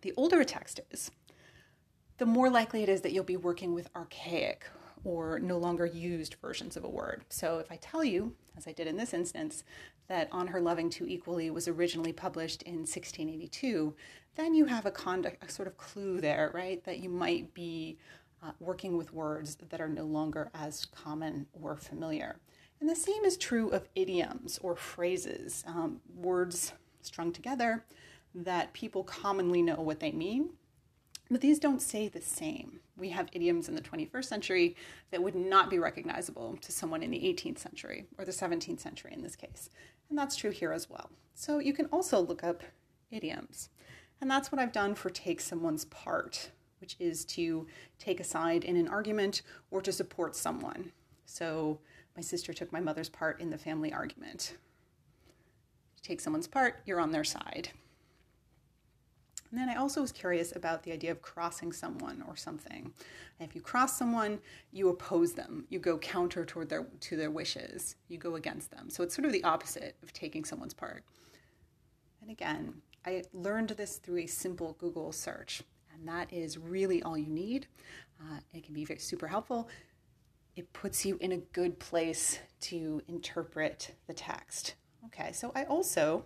the 0.00 0.14
older 0.16 0.40
a 0.40 0.44
text 0.46 0.80
is, 0.90 1.10
the 2.16 2.24
more 2.24 2.48
likely 2.48 2.82
it 2.82 2.88
is 2.88 3.02
that 3.02 3.12
you'll 3.12 3.22
be 3.22 3.36
working 3.36 3.74
with 3.74 3.90
archaic 3.94 4.64
or 5.04 5.38
no 5.38 5.58
longer 5.58 5.84
used 5.84 6.36
versions 6.40 6.78
of 6.78 6.84
a 6.84 6.88
word. 6.88 7.24
So 7.28 7.58
if 7.58 7.70
I 7.70 7.76
tell 7.76 8.02
you, 8.02 8.34
as 8.56 8.66
I 8.66 8.72
did 8.72 8.86
in 8.86 8.96
this 8.96 9.12
instance, 9.12 9.64
that 10.08 10.28
On 10.32 10.48
Her 10.48 10.60
Loving 10.60 10.90
Two 10.90 11.06
Equally 11.06 11.50
was 11.50 11.68
originally 11.68 12.12
published 12.12 12.62
in 12.62 12.78
1682, 12.78 13.94
then 14.36 14.54
you 14.54 14.66
have 14.66 14.86
a, 14.86 14.90
conduct, 14.90 15.44
a 15.44 15.50
sort 15.50 15.68
of 15.68 15.76
clue 15.76 16.20
there, 16.20 16.50
right? 16.54 16.82
That 16.84 16.98
you 16.98 17.08
might 17.08 17.52
be 17.54 17.98
uh, 18.42 18.52
working 18.60 18.96
with 18.96 19.12
words 19.12 19.56
that 19.68 19.80
are 19.80 19.88
no 19.88 20.04
longer 20.04 20.50
as 20.54 20.86
common 20.86 21.46
or 21.60 21.76
familiar. 21.76 22.38
And 22.80 22.88
the 22.88 22.96
same 22.96 23.24
is 23.24 23.36
true 23.36 23.70
of 23.70 23.88
idioms 23.94 24.58
or 24.62 24.76
phrases, 24.76 25.64
um, 25.66 26.00
words 26.14 26.72
strung 27.02 27.32
together 27.32 27.84
that 28.34 28.72
people 28.72 29.02
commonly 29.02 29.62
know 29.62 29.76
what 29.80 30.00
they 30.00 30.12
mean, 30.12 30.50
but 31.30 31.40
these 31.40 31.58
don't 31.58 31.82
say 31.82 32.08
the 32.08 32.20
same. 32.20 32.80
We 32.96 33.10
have 33.10 33.28
idioms 33.32 33.68
in 33.68 33.74
the 33.74 33.80
21st 33.80 34.24
century 34.24 34.76
that 35.10 35.22
would 35.22 35.34
not 35.34 35.70
be 35.70 35.78
recognizable 35.78 36.56
to 36.60 36.72
someone 36.72 37.02
in 37.02 37.10
the 37.10 37.18
18th 37.18 37.58
century 37.58 38.06
or 38.16 38.24
the 38.24 38.32
17th 38.32 38.80
century 38.80 39.12
in 39.12 39.22
this 39.22 39.36
case. 39.36 39.70
And 40.08 40.18
that's 40.18 40.36
true 40.36 40.50
here 40.50 40.72
as 40.72 40.88
well. 40.88 41.10
So 41.34 41.58
you 41.58 41.72
can 41.72 41.86
also 41.86 42.20
look 42.20 42.42
up 42.42 42.62
idioms. 43.10 43.68
And 44.20 44.30
that's 44.30 44.50
what 44.50 44.58
I've 44.58 44.72
done 44.72 44.94
for 44.94 45.10
take 45.10 45.40
someone's 45.40 45.84
part, 45.84 46.50
which 46.80 46.96
is 46.98 47.24
to 47.26 47.66
take 47.98 48.20
a 48.20 48.24
side 48.24 48.64
in 48.64 48.76
an 48.76 48.88
argument 48.88 49.42
or 49.70 49.80
to 49.82 49.92
support 49.92 50.34
someone. 50.34 50.92
So 51.24 51.78
my 52.16 52.22
sister 52.22 52.52
took 52.52 52.72
my 52.72 52.80
mother's 52.80 53.08
part 53.08 53.40
in 53.40 53.50
the 53.50 53.58
family 53.58 53.92
argument. 53.92 54.54
You 55.96 56.02
take 56.02 56.20
someone's 56.20 56.48
part, 56.48 56.80
you're 56.84 57.00
on 57.00 57.12
their 57.12 57.24
side. 57.24 57.70
And 59.50 59.58
then 59.58 59.68
I 59.68 59.76
also 59.76 60.02
was 60.02 60.12
curious 60.12 60.54
about 60.54 60.82
the 60.82 60.92
idea 60.92 61.10
of 61.10 61.22
crossing 61.22 61.72
someone 61.72 62.22
or 62.28 62.36
something. 62.36 62.92
And 63.38 63.48
if 63.48 63.54
you 63.54 63.60
cross 63.60 63.96
someone, 63.96 64.40
you 64.72 64.88
oppose 64.88 65.32
them. 65.32 65.64
You 65.70 65.78
go 65.78 65.96
counter 65.98 66.44
toward 66.44 66.68
their 66.68 66.84
to 67.00 67.16
their 67.16 67.30
wishes. 67.30 67.96
You 68.08 68.18
go 68.18 68.36
against 68.36 68.70
them. 68.70 68.90
So 68.90 69.02
it's 69.02 69.14
sort 69.14 69.24
of 69.24 69.32
the 69.32 69.44
opposite 69.44 69.96
of 70.02 70.12
taking 70.12 70.44
someone's 70.44 70.74
part. 70.74 71.04
And 72.20 72.30
again, 72.30 72.74
I 73.06 73.22
learned 73.32 73.70
this 73.70 73.96
through 73.96 74.18
a 74.18 74.26
simple 74.26 74.76
Google 74.78 75.12
search, 75.12 75.62
and 75.94 76.06
that 76.08 76.30
is 76.32 76.58
really 76.58 77.02
all 77.02 77.16
you 77.16 77.30
need. 77.30 77.66
Uh, 78.20 78.40
it 78.52 78.64
can 78.64 78.74
be 78.74 78.84
very, 78.84 78.98
super 78.98 79.28
helpful. 79.28 79.68
It 80.56 80.70
puts 80.72 81.06
you 81.06 81.16
in 81.20 81.32
a 81.32 81.38
good 81.38 81.78
place 81.78 82.40
to 82.62 83.00
interpret 83.08 83.94
the 84.08 84.12
text. 84.12 84.74
Okay, 85.06 85.32
so 85.32 85.52
I 85.54 85.64
also 85.64 86.24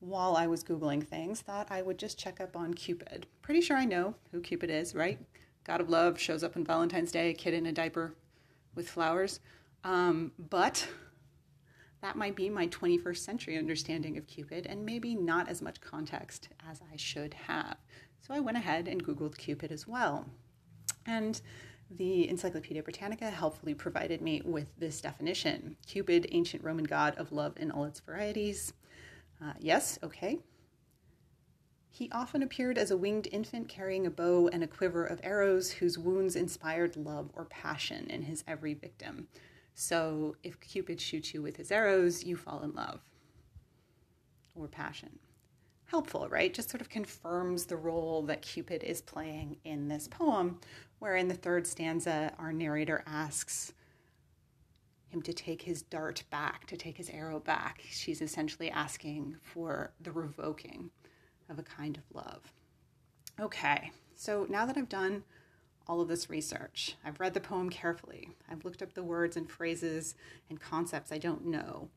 while 0.00 0.36
I 0.36 0.46
was 0.46 0.64
Googling 0.64 1.06
things, 1.06 1.40
thought 1.40 1.68
I 1.70 1.82
would 1.82 1.98
just 1.98 2.18
check 2.18 2.40
up 2.40 2.56
on 2.56 2.74
Cupid. 2.74 3.26
Pretty 3.42 3.60
sure 3.60 3.76
I 3.76 3.84
know 3.84 4.14
who 4.30 4.40
Cupid 4.40 4.70
is, 4.70 4.94
right? 4.94 5.18
God 5.64 5.80
of 5.80 5.90
love 5.90 6.18
shows 6.18 6.42
up 6.44 6.56
on 6.56 6.64
Valentine's 6.64 7.12
Day, 7.12 7.30
a 7.30 7.34
kid 7.34 7.54
in 7.54 7.66
a 7.66 7.72
diaper 7.72 8.14
with 8.74 8.88
flowers. 8.88 9.40
Um, 9.84 10.32
but 10.38 10.88
that 12.00 12.16
might 12.16 12.36
be 12.36 12.48
my 12.48 12.68
21st 12.68 13.18
century 13.18 13.58
understanding 13.58 14.16
of 14.16 14.26
Cupid 14.26 14.66
and 14.66 14.86
maybe 14.86 15.14
not 15.14 15.48
as 15.48 15.60
much 15.60 15.80
context 15.80 16.48
as 16.68 16.80
I 16.92 16.96
should 16.96 17.34
have. 17.34 17.76
So 18.20 18.34
I 18.34 18.40
went 18.40 18.56
ahead 18.56 18.88
and 18.88 19.04
Googled 19.04 19.36
Cupid 19.36 19.72
as 19.72 19.86
well. 19.86 20.26
And 21.06 21.40
the 21.90 22.28
Encyclopedia 22.28 22.82
Britannica 22.82 23.30
helpfully 23.30 23.74
provided 23.74 24.20
me 24.20 24.42
with 24.44 24.78
this 24.78 25.00
definition 25.00 25.76
Cupid, 25.86 26.28
ancient 26.30 26.62
Roman 26.62 26.84
god 26.84 27.16
of 27.16 27.32
love 27.32 27.54
in 27.56 27.70
all 27.70 27.84
its 27.84 28.00
varieties. 28.00 28.74
Uh, 29.42 29.52
yes, 29.60 29.98
okay. 30.02 30.38
He 31.90 32.10
often 32.12 32.42
appeared 32.42 32.78
as 32.78 32.90
a 32.90 32.96
winged 32.96 33.28
infant 33.32 33.68
carrying 33.68 34.06
a 34.06 34.10
bow 34.10 34.48
and 34.48 34.62
a 34.62 34.68
quiver 34.68 35.04
of 35.04 35.20
arrows 35.22 35.72
whose 35.72 35.98
wounds 35.98 36.36
inspired 36.36 36.96
love 36.96 37.30
or 37.34 37.44
passion 37.46 38.08
in 38.08 38.22
his 38.22 38.44
every 38.46 38.74
victim. 38.74 39.28
So 39.74 40.36
if 40.42 40.60
Cupid 40.60 41.00
shoots 41.00 41.34
you 41.34 41.42
with 41.42 41.56
his 41.56 41.70
arrows, 41.70 42.24
you 42.24 42.36
fall 42.36 42.62
in 42.62 42.72
love 42.72 43.00
or 44.54 44.66
passion. 44.66 45.18
Helpful, 45.86 46.28
right? 46.28 46.52
Just 46.52 46.68
sort 46.68 46.80
of 46.80 46.88
confirms 46.88 47.64
the 47.64 47.76
role 47.76 48.22
that 48.22 48.42
Cupid 48.42 48.82
is 48.82 49.00
playing 49.00 49.56
in 49.64 49.88
this 49.88 50.06
poem, 50.06 50.60
where 50.98 51.16
in 51.16 51.28
the 51.28 51.34
third 51.34 51.66
stanza, 51.66 52.32
our 52.38 52.52
narrator 52.52 53.02
asks, 53.06 53.72
him 55.10 55.22
to 55.22 55.32
take 55.32 55.62
his 55.62 55.82
dart 55.82 56.22
back, 56.30 56.66
to 56.66 56.76
take 56.76 56.96
his 56.96 57.10
arrow 57.10 57.40
back. 57.40 57.82
She's 57.90 58.20
essentially 58.20 58.70
asking 58.70 59.36
for 59.42 59.92
the 60.00 60.12
revoking 60.12 60.90
of 61.48 61.58
a 61.58 61.62
kind 61.62 61.96
of 61.96 62.02
love. 62.14 62.52
Okay, 63.40 63.90
so 64.14 64.46
now 64.50 64.66
that 64.66 64.76
I've 64.76 64.88
done 64.88 65.24
all 65.86 66.00
of 66.00 66.08
this 66.08 66.28
research, 66.28 66.96
I've 67.04 67.20
read 67.20 67.34
the 67.34 67.40
poem 67.40 67.70
carefully, 67.70 68.30
I've 68.50 68.64
looked 68.64 68.82
up 68.82 68.92
the 68.92 69.02
words 69.02 69.36
and 69.36 69.50
phrases 69.50 70.14
and 70.50 70.60
concepts 70.60 71.12
I 71.12 71.18
don't 71.18 71.46
know. 71.46 71.88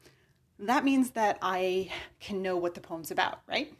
That 0.59 0.85
means 0.85 1.11
that 1.11 1.37
I 1.41 1.91
can 2.19 2.41
know 2.41 2.55
what 2.55 2.75
the 2.75 2.81
poem's 2.81 3.11
about, 3.11 3.41
right? 3.47 3.73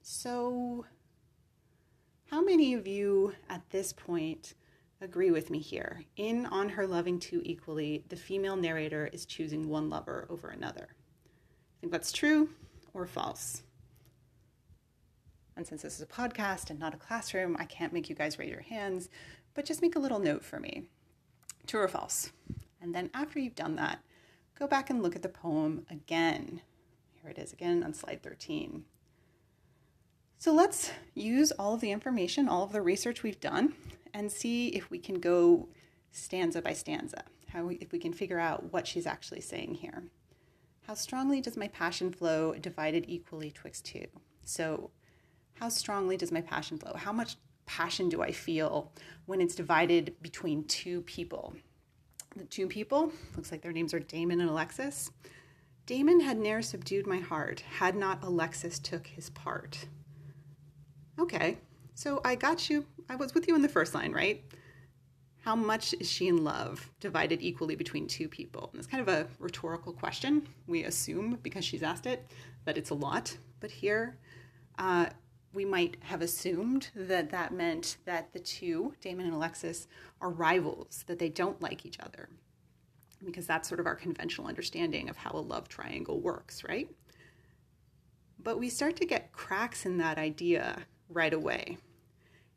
So, 0.00 0.86
how 2.30 2.42
many 2.42 2.74
of 2.74 2.86
you 2.86 3.34
at 3.48 3.68
this 3.70 3.92
point 3.92 4.54
agree 5.00 5.30
with 5.30 5.50
me 5.50 5.58
here. 5.58 6.04
In 6.16 6.46
On 6.46 6.68
Her 6.68 6.86
Loving 6.86 7.18
Two 7.18 7.42
Equally, 7.44 8.04
the 8.08 8.16
female 8.16 8.56
narrator 8.56 9.08
is 9.12 9.26
choosing 9.26 9.68
one 9.68 9.90
lover 9.90 10.26
over 10.30 10.48
another. 10.48 10.88
I 10.90 11.74
think 11.80 11.92
that's 11.92 12.12
true 12.12 12.48
or 12.94 13.06
false. 13.06 13.62
And 15.56 15.66
since 15.66 15.82
this 15.82 15.96
is 15.96 16.02
a 16.02 16.06
podcast 16.06 16.70
and 16.70 16.78
not 16.78 16.94
a 16.94 16.98
classroom, 16.98 17.56
I 17.58 17.64
can't 17.64 17.92
make 17.92 18.08
you 18.08 18.16
guys 18.16 18.38
raise 18.38 18.50
your 18.50 18.60
hands, 18.60 19.08
but 19.54 19.64
just 19.64 19.82
make 19.82 19.96
a 19.96 20.00
little 20.00 20.18
note 20.18 20.44
for 20.44 20.60
me. 20.60 20.84
True 21.66 21.80
or 21.80 21.88
false? 21.88 22.30
And 22.80 22.94
then 22.94 23.10
after 23.14 23.38
you've 23.38 23.54
done 23.54 23.76
that, 23.76 24.00
go 24.58 24.66
back 24.66 24.90
and 24.90 25.02
look 25.02 25.16
at 25.16 25.22
the 25.22 25.28
poem 25.28 25.86
again. 25.90 26.60
Here 27.20 27.30
it 27.30 27.38
is 27.38 27.52
again 27.52 27.82
on 27.82 27.94
slide 27.94 28.22
13. 28.22 28.84
So 30.38 30.52
let's 30.52 30.90
use 31.14 31.50
all 31.52 31.74
of 31.74 31.80
the 31.80 31.90
information, 31.90 32.48
all 32.48 32.64
of 32.64 32.72
the 32.72 32.82
research 32.82 33.22
we've 33.22 33.40
done, 33.40 33.74
and 34.16 34.32
see 34.32 34.68
if 34.68 34.90
we 34.90 34.98
can 34.98 35.20
go 35.20 35.68
stanza 36.10 36.62
by 36.62 36.72
stanza, 36.72 37.22
how 37.52 37.64
we, 37.64 37.74
if 37.76 37.92
we 37.92 37.98
can 37.98 38.14
figure 38.14 38.38
out 38.38 38.72
what 38.72 38.86
she's 38.86 39.06
actually 39.06 39.42
saying 39.42 39.74
here. 39.74 40.04
How 40.86 40.94
strongly 40.94 41.42
does 41.42 41.56
my 41.56 41.68
passion 41.68 42.10
flow 42.10 42.54
divided 42.54 43.04
equally 43.08 43.50
twixt 43.50 43.84
two? 43.84 44.06
So, 44.42 44.90
how 45.54 45.68
strongly 45.68 46.16
does 46.16 46.32
my 46.32 46.40
passion 46.40 46.78
flow? 46.78 46.94
How 46.94 47.12
much 47.12 47.36
passion 47.66 48.08
do 48.08 48.22
I 48.22 48.32
feel 48.32 48.90
when 49.26 49.40
it's 49.42 49.54
divided 49.54 50.14
between 50.22 50.64
two 50.64 51.02
people? 51.02 51.54
The 52.34 52.44
two 52.44 52.68
people, 52.68 53.12
looks 53.36 53.52
like 53.52 53.60
their 53.60 53.72
names 53.72 53.92
are 53.92 54.00
Damon 54.00 54.40
and 54.40 54.48
Alexis. 54.48 55.10
Damon 55.84 56.20
had 56.20 56.38
ne'er 56.38 56.62
subdued 56.62 57.06
my 57.06 57.18
heart, 57.18 57.60
had 57.78 57.94
not 57.94 58.22
Alexis 58.22 58.78
took 58.78 59.06
his 59.08 59.28
part. 59.30 59.88
Okay, 61.18 61.58
so 61.96 62.20
I 62.26 62.34
got 62.34 62.68
you. 62.68 62.84
I 63.08 63.16
was 63.16 63.32
with 63.32 63.48
you 63.48 63.54
in 63.54 63.62
the 63.62 63.70
first 63.70 63.94
line, 63.94 64.12
right? 64.12 64.44
How 65.40 65.56
much 65.56 65.94
is 65.98 66.10
she 66.10 66.28
in 66.28 66.44
love, 66.44 66.92
divided 67.00 67.40
equally 67.40 67.74
between 67.74 68.06
two 68.06 68.28
people? 68.28 68.68
And 68.70 68.78
it's 68.78 68.86
kind 68.86 69.00
of 69.00 69.08
a 69.08 69.26
rhetorical 69.38 69.94
question. 69.94 70.46
We 70.66 70.84
assume, 70.84 71.38
because 71.42 71.64
she's 71.64 71.82
asked 71.82 72.04
it, 72.04 72.30
that 72.66 72.76
it's 72.76 72.90
a 72.90 72.94
lot. 72.94 73.34
But 73.60 73.70
here, 73.70 74.18
uh, 74.78 75.06
we 75.54 75.64
might 75.64 75.96
have 76.00 76.20
assumed 76.20 76.90
that 76.94 77.30
that 77.30 77.54
meant 77.54 77.96
that 78.04 78.30
the 78.34 78.40
two, 78.40 78.92
Damon 79.00 79.24
and 79.24 79.34
Alexis, 79.34 79.88
are 80.20 80.28
rivals, 80.28 81.02
that 81.06 81.18
they 81.18 81.30
don't 81.30 81.62
like 81.62 81.86
each 81.86 81.98
other. 82.00 82.28
Because 83.24 83.46
that's 83.46 83.68
sort 83.68 83.80
of 83.80 83.86
our 83.86 83.96
conventional 83.96 84.48
understanding 84.48 85.08
of 85.08 85.16
how 85.16 85.30
a 85.32 85.40
love 85.40 85.66
triangle 85.66 86.20
works, 86.20 86.62
right? 86.62 86.90
But 88.38 88.58
we 88.58 88.68
start 88.68 88.96
to 88.96 89.06
get 89.06 89.32
cracks 89.32 89.86
in 89.86 89.96
that 89.96 90.18
idea 90.18 90.84
right 91.08 91.32
away. 91.32 91.78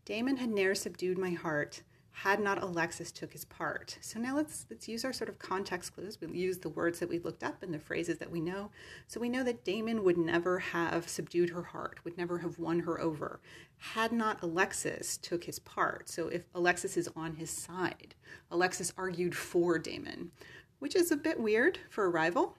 Damon 0.10 0.38
had 0.38 0.50
ne'er 0.50 0.74
subdued 0.74 1.20
my 1.20 1.30
heart, 1.30 1.84
had 2.10 2.39
not 2.39 2.63
Alexis 2.63 3.12
took 3.12 3.32
his 3.32 3.46
part. 3.46 3.96
So 4.01 4.20
now 4.20 4.36
let's 4.36 4.66
let's 4.68 4.88
use 4.88 5.06
our 5.06 5.13
sort 5.13 5.30
of 5.30 5.38
context 5.38 5.94
clues. 5.94 6.18
We'll 6.20 6.32
use 6.32 6.58
the 6.58 6.70
words 6.70 6.98
that 6.98 7.10
we 7.10 7.20
looked 7.20 7.44
up 7.44 7.62
and 7.62 7.72
the 7.72 7.78
phrases 7.78 8.18
that 8.18 8.32
we 8.32 8.42
know. 8.42 8.72
So 9.06 9.20
we 9.20 9.30
know 9.30 9.44
that 9.44 9.63
Damon 9.63 10.04
would 10.04 10.18
never 10.18 10.58
have 10.58 11.08
subdued 11.08 11.51
her 11.51 11.62
heart, 11.62 12.00
would 12.04 12.18
never 12.18 12.39
have 12.39 12.58
won 12.58 12.80
her 12.80 13.00
over, 13.00 13.39
had 13.78 14.12
not 14.12 14.42
Alexis 14.42 15.16
took 15.16 15.44
his 15.44 15.60
part. 15.60 16.10
So 16.10 16.28
if 16.28 16.46
Alexis 16.56 16.98
is 16.98 17.08
on 17.16 17.36
his 17.36 17.51
side, 17.51 18.16
Alexis 18.50 18.92
argued 18.98 19.36
for 19.36 19.78
Damon, 19.78 20.32
which 20.80 20.96
is 20.96 21.12
a 21.12 21.18
bit 21.18 21.39
weird 21.39 21.78
for 21.92 22.06
a 22.06 22.10
rival. 22.10 22.58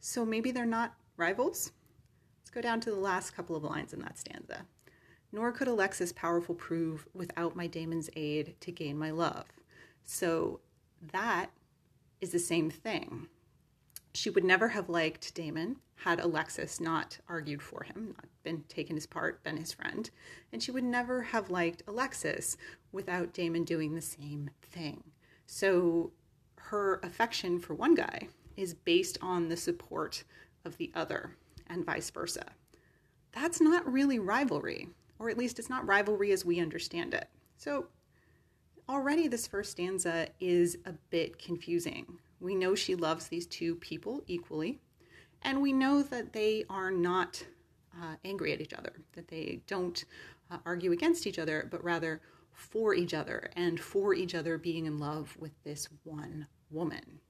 So 0.00 0.24
maybe 0.24 0.52
they're 0.52 0.64
not 0.64 0.94
rivals. 1.18 1.72
Let's 2.40 2.50
go 2.50 2.62
down 2.62 2.80
to 2.80 2.90
the 2.90 2.96
last 2.96 3.32
couple 3.32 3.56
of 3.56 3.62
lines 3.62 3.92
in 3.92 4.00
that 4.00 4.18
stanza 4.18 4.64
nor 5.32 5.52
could 5.52 5.68
Alexis 5.68 6.12
powerful 6.12 6.54
prove 6.54 7.06
without 7.14 7.56
my 7.56 7.66
Damon's 7.66 8.10
aid 8.16 8.54
to 8.60 8.72
gain 8.72 8.98
my 8.98 9.10
love. 9.10 9.46
So 10.04 10.60
that 11.12 11.50
is 12.20 12.32
the 12.32 12.38
same 12.38 12.70
thing. 12.70 13.28
She 14.12 14.30
would 14.30 14.44
never 14.44 14.68
have 14.68 14.88
liked 14.88 15.34
Damon 15.34 15.76
had 15.96 16.18
Alexis 16.18 16.80
not 16.80 17.18
argued 17.28 17.62
for 17.62 17.84
him, 17.84 18.14
not 18.16 18.26
been 18.42 18.64
taken 18.68 18.96
his 18.96 19.06
part, 19.06 19.42
been 19.44 19.56
his 19.56 19.72
friend. 19.72 20.10
And 20.52 20.62
she 20.62 20.70
would 20.70 20.84
never 20.84 21.22
have 21.22 21.50
liked 21.50 21.82
Alexis 21.86 22.56
without 22.90 23.32
Damon 23.32 23.64
doing 23.64 23.94
the 23.94 24.02
same 24.02 24.50
thing. 24.62 25.04
So 25.46 26.12
her 26.56 27.00
affection 27.02 27.58
for 27.58 27.74
one 27.74 27.94
guy 27.94 28.28
is 28.56 28.74
based 28.74 29.18
on 29.22 29.48
the 29.48 29.56
support 29.56 30.24
of 30.64 30.76
the 30.76 30.90
other, 30.94 31.36
and 31.68 31.84
vice 31.86 32.10
versa. 32.10 32.46
That's 33.32 33.60
not 33.60 33.90
really 33.90 34.18
rivalry 34.18 34.88
or 35.20 35.28
at 35.28 35.38
least 35.38 35.60
it's 35.60 35.70
not 35.70 35.86
rivalry 35.86 36.32
as 36.32 36.44
we 36.44 36.58
understand 36.58 37.14
it. 37.14 37.28
So, 37.58 37.86
already 38.88 39.28
this 39.28 39.46
first 39.46 39.70
stanza 39.70 40.28
is 40.40 40.78
a 40.86 40.92
bit 41.10 41.38
confusing. 41.38 42.18
We 42.40 42.54
know 42.56 42.74
she 42.74 42.94
loves 42.96 43.28
these 43.28 43.46
two 43.46 43.76
people 43.76 44.22
equally, 44.26 44.80
and 45.42 45.60
we 45.60 45.72
know 45.72 46.02
that 46.02 46.32
they 46.32 46.64
are 46.70 46.90
not 46.90 47.44
uh, 48.00 48.16
angry 48.24 48.52
at 48.52 48.62
each 48.62 48.72
other, 48.72 48.92
that 49.12 49.28
they 49.28 49.60
don't 49.66 50.04
uh, 50.50 50.56
argue 50.64 50.92
against 50.92 51.26
each 51.26 51.38
other, 51.38 51.68
but 51.70 51.84
rather 51.84 52.22
for 52.54 52.94
each 52.94 53.14
other, 53.14 53.50
and 53.56 53.78
for 53.78 54.14
each 54.14 54.34
other 54.34 54.56
being 54.56 54.86
in 54.86 54.98
love 54.98 55.36
with 55.38 55.52
this 55.64 55.86
one 56.04 56.46
woman. 56.70 57.20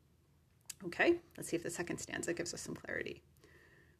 Okay, 0.87 1.16
let's 1.37 1.48
see 1.48 1.57
if 1.57 1.62
the 1.62 1.70
second 1.70 1.98
stanza 1.98 2.33
gives 2.33 2.55
us 2.55 2.62
some 2.62 2.74
clarity. 2.74 3.20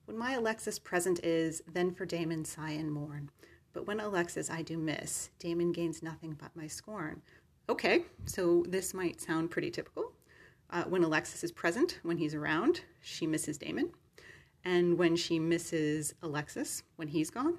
When 0.07 0.17
my 0.17 0.33
Alexis 0.33 0.79
present 0.79 1.25
is, 1.25 1.63
then 1.73 1.93
for 1.93 2.07
Damon 2.07 2.45
sigh 2.45 2.71
and 2.71 2.91
mourn. 2.91 3.31
But 3.73 3.87
when 3.87 4.01
Alexis 4.01 4.51
I 4.51 4.63
do 4.63 4.77
miss, 4.79 5.31
Damon 5.39 5.73
gains 5.73 6.03
nothing 6.03 6.37
but 6.39 6.55
my 6.57 6.67
scorn. 6.67 7.23
Okay, 7.69 8.05
so 8.25 8.65
this 8.69 8.95
might 8.95 9.21
sound 9.21 9.51
pretty 9.51 9.71
typical. 9.71 10.13
Uh, 10.71 10.85
when 10.85 11.03
Alexis 11.05 11.45
is 11.45 11.53
present, 11.53 11.99
when 12.03 12.17
he's 12.17 12.35
around, 12.35 12.81
she 13.01 13.27
misses 13.27 13.59
Damon. 13.59 13.91
And 14.65 14.99
when 14.99 15.17
she 15.17 15.39
misses 15.39 16.15
Alexis, 16.23 16.83
when 16.97 17.09
he's 17.09 17.31
gone, 17.31 17.59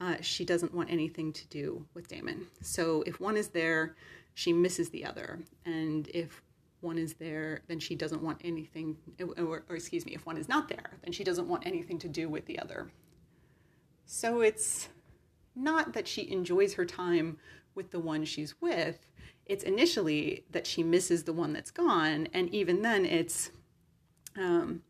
uh, 0.00 0.16
she 0.20 0.44
doesn't 0.44 0.74
want 0.74 0.90
anything 0.90 1.32
to 1.32 1.46
do 1.48 1.86
with 1.94 2.08
Damon. 2.08 2.46
So 2.62 3.02
if 3.06 3.20
one 3.20 3.36
is 3.36 3.48
there, 3.48 3.96
she 4.34 4.52
misses 4.52 4.88
the 4.90 5.04
other. 5.04 5.40
And 5.64 6.08
if 6.08 6.42
one 6.80 6.96
is 6.96 7.14
there, 7.14 7.60
then 7.68 7.78
she 7.78 7.94
doesn't 7.94 8.22
want 8.22 8.40
anything, 8.42 8.96
or, 9.38 9.64
or 9.68 9.76
excuse 9.76 10.06
me, 10.06 10.14
if 10.14 10.24
one 10.24 10.38
is 10.38 10.48
not 10.48 10.68
there, 10.68 10.98
then 11.02 11.12
she 11.12 11.24
doesn't 11.24 11.46
want 11.46 11.66
anything 11.66 11.98
to 11.98 12.08
do 12.08 12.28
with 12.28 12.46
the 12.46 12.58
other. 12.58 12.90
So 14.06 14.40
it's 14.40 14.88
not 15.54 15.92
that 15.92 16.08
she 16.08 16.30
enjoys 16.30 16.74
her 16.74 16.84
time 16.84 17.38
with 17.74 17.90
the 17.90 18.00
one 18.00 18.24
she's 18.24 18.60
with. 18.60 19.10
It's 19.46 19.64
initially 19.64 20.44
that 20.50 20.66
she 20.66 20.82
misses 20.82 21.24
the 21.24 21.32
one 21.32 21.52
that's 21.52 21.70
gone. 21.70 22.28
And 22.32 22.48
even 22.54 22.82
then, 22.82 23.04
it's 23.04 23.50
um, 24.36 24.82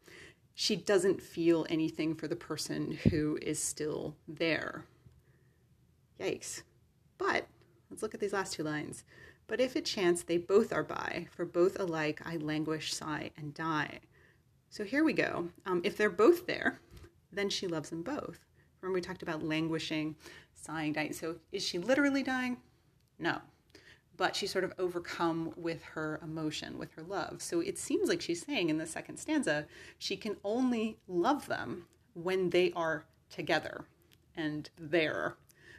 she 0.54 0.76
doesn't 0.76 1.22
feel 1.22 1.66
anything 1.70 2.14
for 2.14 2.28
the 2.28 2.36
person 2.36 2.98
who 3.10 3.38
is 3.40 3.58
still 3.62 4.16
there. 4.28 4.84
Yikes. 6.20 6.62
But 7.16 7.46
let's 7.90 8.02
look 8.02 8.14
at 8.14 8.20
these 8.20 8.34
last 8.34 8.52
two 8.52 8.62
lines. 8.62 9.04
But 9.46 9.60
if 9.60 9.74
it 9.74 9.84
chance 9.84 10.22
they 10.22 10.36
both 10.36 10.72
are 10.72 10.84
by, 10.84 11.26
for 11.30 11.44
both 11.44 11.80
alike 11.80 12.20
I 12.24 12.36
languish, 12.36 12.94
sigh, 12.94 13.30
and 13.36 13.54
die. 13.54 14.00
So 14.68 14.84
here 14.84 15.02
we 15.02 15.12
go. 15.12 15.48
Um, 15.66 15.80
if 15.82 15.96
they're 15.96 16.10
both 16.10 16.46
there, 16.46 16.78
then 17.32 17.48
she 17.48 17.66
loves 17.66 17.90
them 17.90 18.02
both. 18.02 18.38
Remember, 18.80 18.94
we 18.94 19.00
talked 19.00 19.22
about 19.22 19.42
languishing, 19.42 20.14
sighing, 20.60 20.92
dying. 20.92 21.12
So 21.12 21.36
is 21.52 21.66
she 21.66 21.78
literally 21.78 22.22
dying? 22.22 22.58
No. 23.18 23.38
But 24.16 24.36
she's 24.36 24.50
sort 24.50 24.64
of 24.64 24.74
overcome 24.78 25.52
with 25.56 25.82
her 25.82 26.20
emotion, 26.22 26.78
with 26.78 26.92
her 26.92 27.02
love. 27.02 27.40
So 27.40 27.60
it 27.60 27.78
seems 27.78 28.08
like 28.08 28.20
she's 28.20 28.44
saying 28.44 28.68
in 28.68 28.78
the 28.78 28.86
second 28.86 29.16
stanza, 29.16 29.66
she 29.98 30.16
can 30.16 30.36
only 30.44 30.98
love 31.08 31.46
them 31.46 31.86
when 32.14 32.50
they 32.50 32.72
are 32.76 33.04
together 33.30 33.84
and 34.36 34.68
there. 34.78 35.36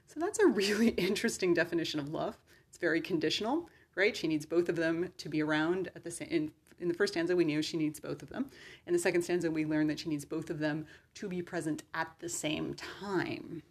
So 0.08 0.20
that's 0.20 0.40
a 0.40 0.48
really 0.48 0.90
interesting 0.98 1.54
definition 1.54 2.00
of 2.00 2.10
love. 2.10 2.38
It's 2.70 2.78
very 2.78 3.02
conditional, 3.02 3.70
right? 3.96 4.16
She 4.16 4.28
needs 4.28 4.46
both 4.46 4.70
of 4.70 4.76
them 4.76 5.12
to 5.18 5.30
be 5.30 5.42
around 5.42 5.92
at 5.96 6.04
the 6.04 6.12
same 6.12 6.28
in, 6.30 6.52
in 6.80 6.88
the 6.88 6.94
first 6.94 7.14
stanza 7.14 7.36
we 7.36 7.46
knew 7.46 7.62
she 7.62 7.78
needs 7.78 8.00
both 8.00 8.24
of 8.24 8.30
them. 8.30 8.50
In 8.88 8.94
the 8.94 9.00
second 9.00 9.22
stanza 9.22 9.52
we 9.52 9.66
learn 9.66 9.88
that 9.88 10.00
she 10.00 10.10
needs 10.10 10.26
both 10.26 10.50
of 10.50 10.60
them 10.60 10.86
to 11.16 11.28
be 11.28 11.42
present 11.42 11.84
at 11.94 12.10
the 12.20 12.30
same 12.30 12.74
time. 12.74 13.62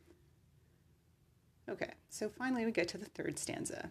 Okay, 1.71 1.93
so 2.09 2.29
finally 2.29 2.65
we 2.65 2.73
get 2.73 2.89
to 2.89 2.99
the 2.99 3.07
third 3.07 3.39
stanza, 3.39 3.91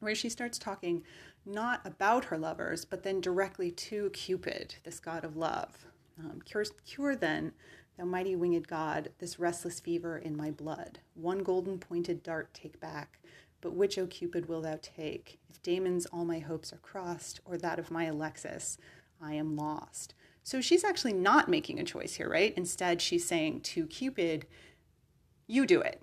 where 0.00 0.14
she 0.14 0.28
starts 0.28 0.58
talking 0.58 1.02
not 1.46 1.80
about 1.86 2.26
her 2.26 2.36
lovers, 2.36 2.84
but 2.84 3.02
then 3.02 3.22
directly 3.22 3.70
to 3.70 4.10
Cupid, 4.10 4.74
this 4.84 5.00
god 5.00 5.24
of 5.24 5.34
love. 5.34 5.86
Um, 6.18 6.42
cure, 6.44 6.66
cure 6.86 7.16
then, 7.16 7.52
thou 7.96 8.04
mighty 8.04 8.36
winged 8.36 8.68
god, 8.68 9.08
this 9.18 9.38
restless 9.38 9.80
fever 9.80 10.18
in 10.18 10.36
my 10.36 10.50
blood. 10.50 10.98
One 11.14 11.38
golden 11.38 11.78
pointed 11.78 12.22
dart 12.22 12.52
take 12.52 12.78
back, 12.80 13.18
but 13.62 13.72
which, 13.72 13.96
O 13.96 14.06
Cupid, 14.06 14.46
will 14.46 14.60
thou 14.60 14.78
take? 14.82 15.38
If 15.48 15.62
Damon's 15.62 16.04
all 16.06 16.26
my 16.26 16.40
hopes 16.40 16.70
are 16.70 16.78
crossed, 16.78 17.40
or 17.46 17.56
that 17.56 17.78
of 17.78 17.90
my 17.90 18.04
Alexis, 18.04 18.76
I 19.22 19.34
am 19.34 19.56
lost. 19.56 20.12
So 20.42 20.60
she's 20.60 20.84
actually 20.84 21.14
not 21.14 21.48
making 21.48 21.78
a 21.78 21.84
choice 21.84 22.14
here, 22.14 22.28
right? 22.28 22.52
Instead, 22.58 23.00
she's 23.00 23.26
saying 23.26 23.62
to 23.62 23.86
Cupid, 23.86 24.46
You 25.46 25.64
do 25.64 25.80
it 25.80 26.02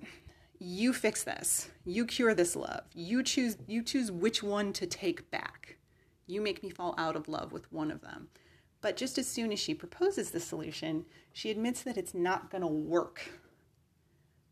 you 0.59 0.93
fix 0.93 1.23
this. 1.23 1.69
You 1.85 2.05
cure 2.05 2.33
this 2.33 2.55
love. 2.55 2.81
You 2.93 3.23
choose 3.23 3.57
you 3.67 3.83
choose 3.83 4.11
which 4.11 4.41
one 4.41 4.73
to 4.73 4.87
take 4.87 5.29
back. 5.29 5.77
You 6.25 6.41
make 6.41 6.63
me 6.63 6.69
fall 6.69 6.95
out 6.97 7.15
of 7.15 7.27
love 7.27 7.51
with 7.51 7.71
one 7.71 7.91
of 7.91 8.01
them. 8.01 8.29
But 8.81 8.97
just 8.97 9.17
as 9.17 9.27
soon 9.27 9.51
as 9.51 9.59
she 9.59 9.73
proposes 9.73 10.31
the 10.31 10.39
solution 10.39 11.05
she 11.33 11.51
admits 11.51 11.83
that 11.83 11.97
it's 11.97 12.13
not 12.13 12.49
going 12.49 12.61
to 12.61 12.67
work. 12.67 13.29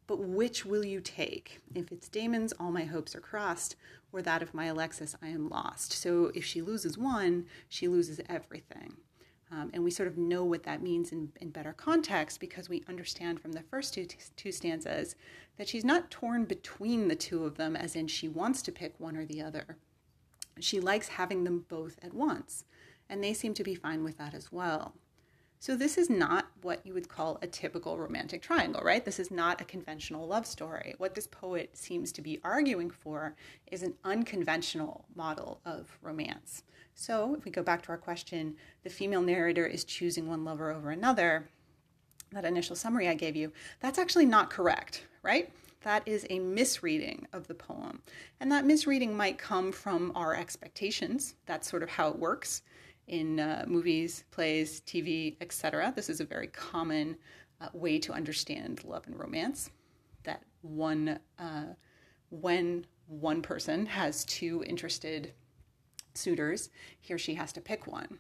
But 0.07 0.19
which 0.19 0.65
will 0.65 0.85
you 0.85 1.01
take? 1.01 1.61
If 1.73 1.91
it's 1.91 2.09
damon's 2.09 2.53
all 2.53 2.71
my 2.71 2.83
hopes 2.83 3.15
are 3.15 3.21
crossed 3.21 3.75
or 4.11 4.21
that 4.21 4.43
of 4.43 4.53
my 4.53 4.65
alexis 4.65 5.15
i 5.21 5.27
am 5.27 5.49
lost. 5.49 5.93
So 5.93 6.31
if 6.35 6.45
she 6.45 6.61
loses 6.61 6.97
one 6.97 7.45
she 7.67 7.87
loses 7.87 8.19
everything 8.29 8.97
um, 9.55 9.69
and 9.73 9.83
we 9.83 9.91
sort 9.91 10.07
of 10.07 10.17
know 10.17 10.43
what 10.43 10.63
that 10.63 10.83
means 10.83 11.13
in, 11.13 11.31
in 11.39 11.49
better 11.49 11.71
context 11.71 12.41
because 12.41 12.67
we 12.67 12.83
understand 12.89 13.39
from 13.39 13.53
the 13.53 13.61
first 13.61 13.93
two, 13.93 14.05
two 14.35 14.51
stanzas 14.51 15.15
that 15.57 15.69
she's 15.69 15.85
not 15.85 16.11
torn 16.11 16.43
between 16.43 17.07
the 17.07 17.15
two 17.15 17.45
of 17.45 17.55
them, 17.55 17.75
as 17.75 17.95
in 17.95 18.07
she 18.07 18.27
wants 18.27 18.61
to 18.63 18.71
pick 18.71 18.99
one 18.99 19.15
or 19.15 19.25
the 19.25 19.41
other. 19.41 19.77
She 20.59 20.81
likes 20.81 21.07
having 21.07 21.45
them 21.45 21.65
both 21.69 21.97
at 22.01 22.13
once, 22.13 22.65
and 23.09 23.23
they 23.23 23.33
seem 23.33 23.53
to 23.53 23.63
be 23.63 23.75
fine 23.75 24.03
with 24.03 24.17
that 24.17 24.33
as 24.33 24.51
well. 24.51 24.95
So, 25.65 25.75
this 25.75 25.97
is 25.97 26.11
not 26.11 26.45
what 26.61 26.85
you 26.85 26.93
would 26.93 27.09
call 27.09 27.39
a 27.41 27.47
typical 27.47 27.97
romantic 27.97 28.43
triangle, 28.43 28.83
right? 28.83 29.03
This 29.03 29.17
is 29.17 29.31
not 29.31 29.59
a 29.59 29.65
conventional 29.65 30.27
love 30.27 30.45
story. 30.45 30.93
What 30.99 31.15
this 31.15 31.25
poet 31.25 31.75
seems 31.75 32.11
to 32.11 32.21
be 32.21 32.39
arguing 32.43 32.91
for 32.91 33.35
is 33.71 33.81
an 33.81 33.95
unconventional 34.03 35.05
model 35.15 35.61
of 35.65 35.97
romance. 36.03 36.61
So, 36.93 37.33
if 37.33 37.45
we 37.45 37.49
go 37.49 37.63
back 37.63 37.81
to 37.81 37.89
our 37.89 37.97
question, 37.97 38.57
the 38.83 38.91
female 38.91 39.23
narrator 39.23 39.65
is 39.65 39.83
choosing 39.83 40.29
one 40.29 40.45
lover 40.45 40.69
over 40.69 40.91
another. 40.91 41.49
That 42.31 42.45
initial 42.45 42.75
summary 42.75 43.07
I 43.07 43.15
gave 43.15 43.35
you, 43.35 43.51
that's 43.79 43.97
actually 43.97 44.27
not 44.27 44.51
correct, 44.51 45.07
right? 45.23 45.51
That 45.81 46.07
is 46.07 46.27
a 46.29 46.37
misreading 46.37 47.25
of 47.33 47.47
the 47.47 47.55
poem. 47.55 48.03
And 48.39 48.51
that 48.51 48.65
misreading 48.65 49.17
might 49.17 49.39
come 49.39 49.71
from 49.71 50.11
our 50.13 50.35
expectations. 50.35 51.33
That's 51.47 51.67
sort 51.67 51.81
of 51.81 51.89
how 51.89 52.09
it 52.09 52.19
works 52.19 52.61
in 53.07 53.39
uh, 53.39 53.65
movies, 53.67 54.23
plays, 54.31 54.81
TV, 54.81 55.35
etc. 55.41 55.93
This 55.95 56.09
is 56.09 56.19
a 56.19 56.25
very 56.25 56.47
common 56.47 57.17
uh, 57.61 57.67
way 57.73 57.99
to 57.99 58.13
understand 58.13 58.83
love 58.83 59.05
and 59.07 59.19
romance. 59.19 59.69
That 60.23 60.41
one, 60.61 61.19
uh, 61.37 61.73
when 62.29 62.85
one 63.07 63.41
person 63.41 63.85
has 63.85 64.25
two 64.25 64.63
interested 64.65 65.33
suitors, 66.13 66.69
he 66.99 67.13
or 67.13 67.17
she 67.17 67.35
has 67.35 67.53
to 67.53 67.61
pick 67.61 67.87
one. 67.87 68.19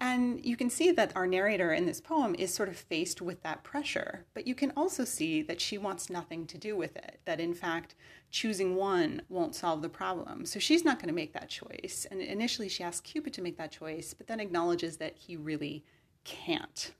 And 0.00 0.44
you 0.44 0.56
can 0.56 0.70
see 0.70 0.92
that 0.92 1.16
our 1.16 1.26
narrator 1.26 1.72
in 1.72 1.86
this 1.86 2.00
poem 2.00 2.36
is 2.38 2.54
sort 2.54 2.68
of 2.68 2.76
faced 2.76 3.20
with 3.20 3.42
that 3.42 3.64
pressure, 3.64 4.26
but 4.32 4.46
you 4.46 4.54
can 4.54 4.72
also 4.76 5.04
see 5.04 5.42
that 5.42 5.60
she 5.60 5.76
wants 5.76 6.08
nothing 6.08 6.46
to 6.46 6.58
do 6.58 6.76
with 6.76 6.96
it, 6.96 7.20
that 7.24 7.40
in 7.40 7.52
fact, 7.52 7.96
choosing 8.30 8.76
one 8.76 9.22
won't 9.28 9.56
solve 9.56 9.82
the 9.82 9.88
problem. 9.88 10.46
So 10.46 10.60
she's 10.60 10.84
not 10.84 10.98
going 10.98 11.08
to 11.08 11.14
make 11.14 11.32
that 11.32 11.48
choice. 11.48 12.06
And 12.10 12.20
initially, 12.20 12.68
she 12.68 12.84
asks 12.84 13.00
Cupid 13.00 13.32
to 13.34 13.42
make 13.42 13.58
that 13.58 13.72
choice, 13.72 14.14
but 14.14 14.28
then 14.28 14.38
acknowledges 14.38 14.98
that 14.98 15.16
he 15.16 15.36
really 15.36 15.84
can't. 16.22 16.92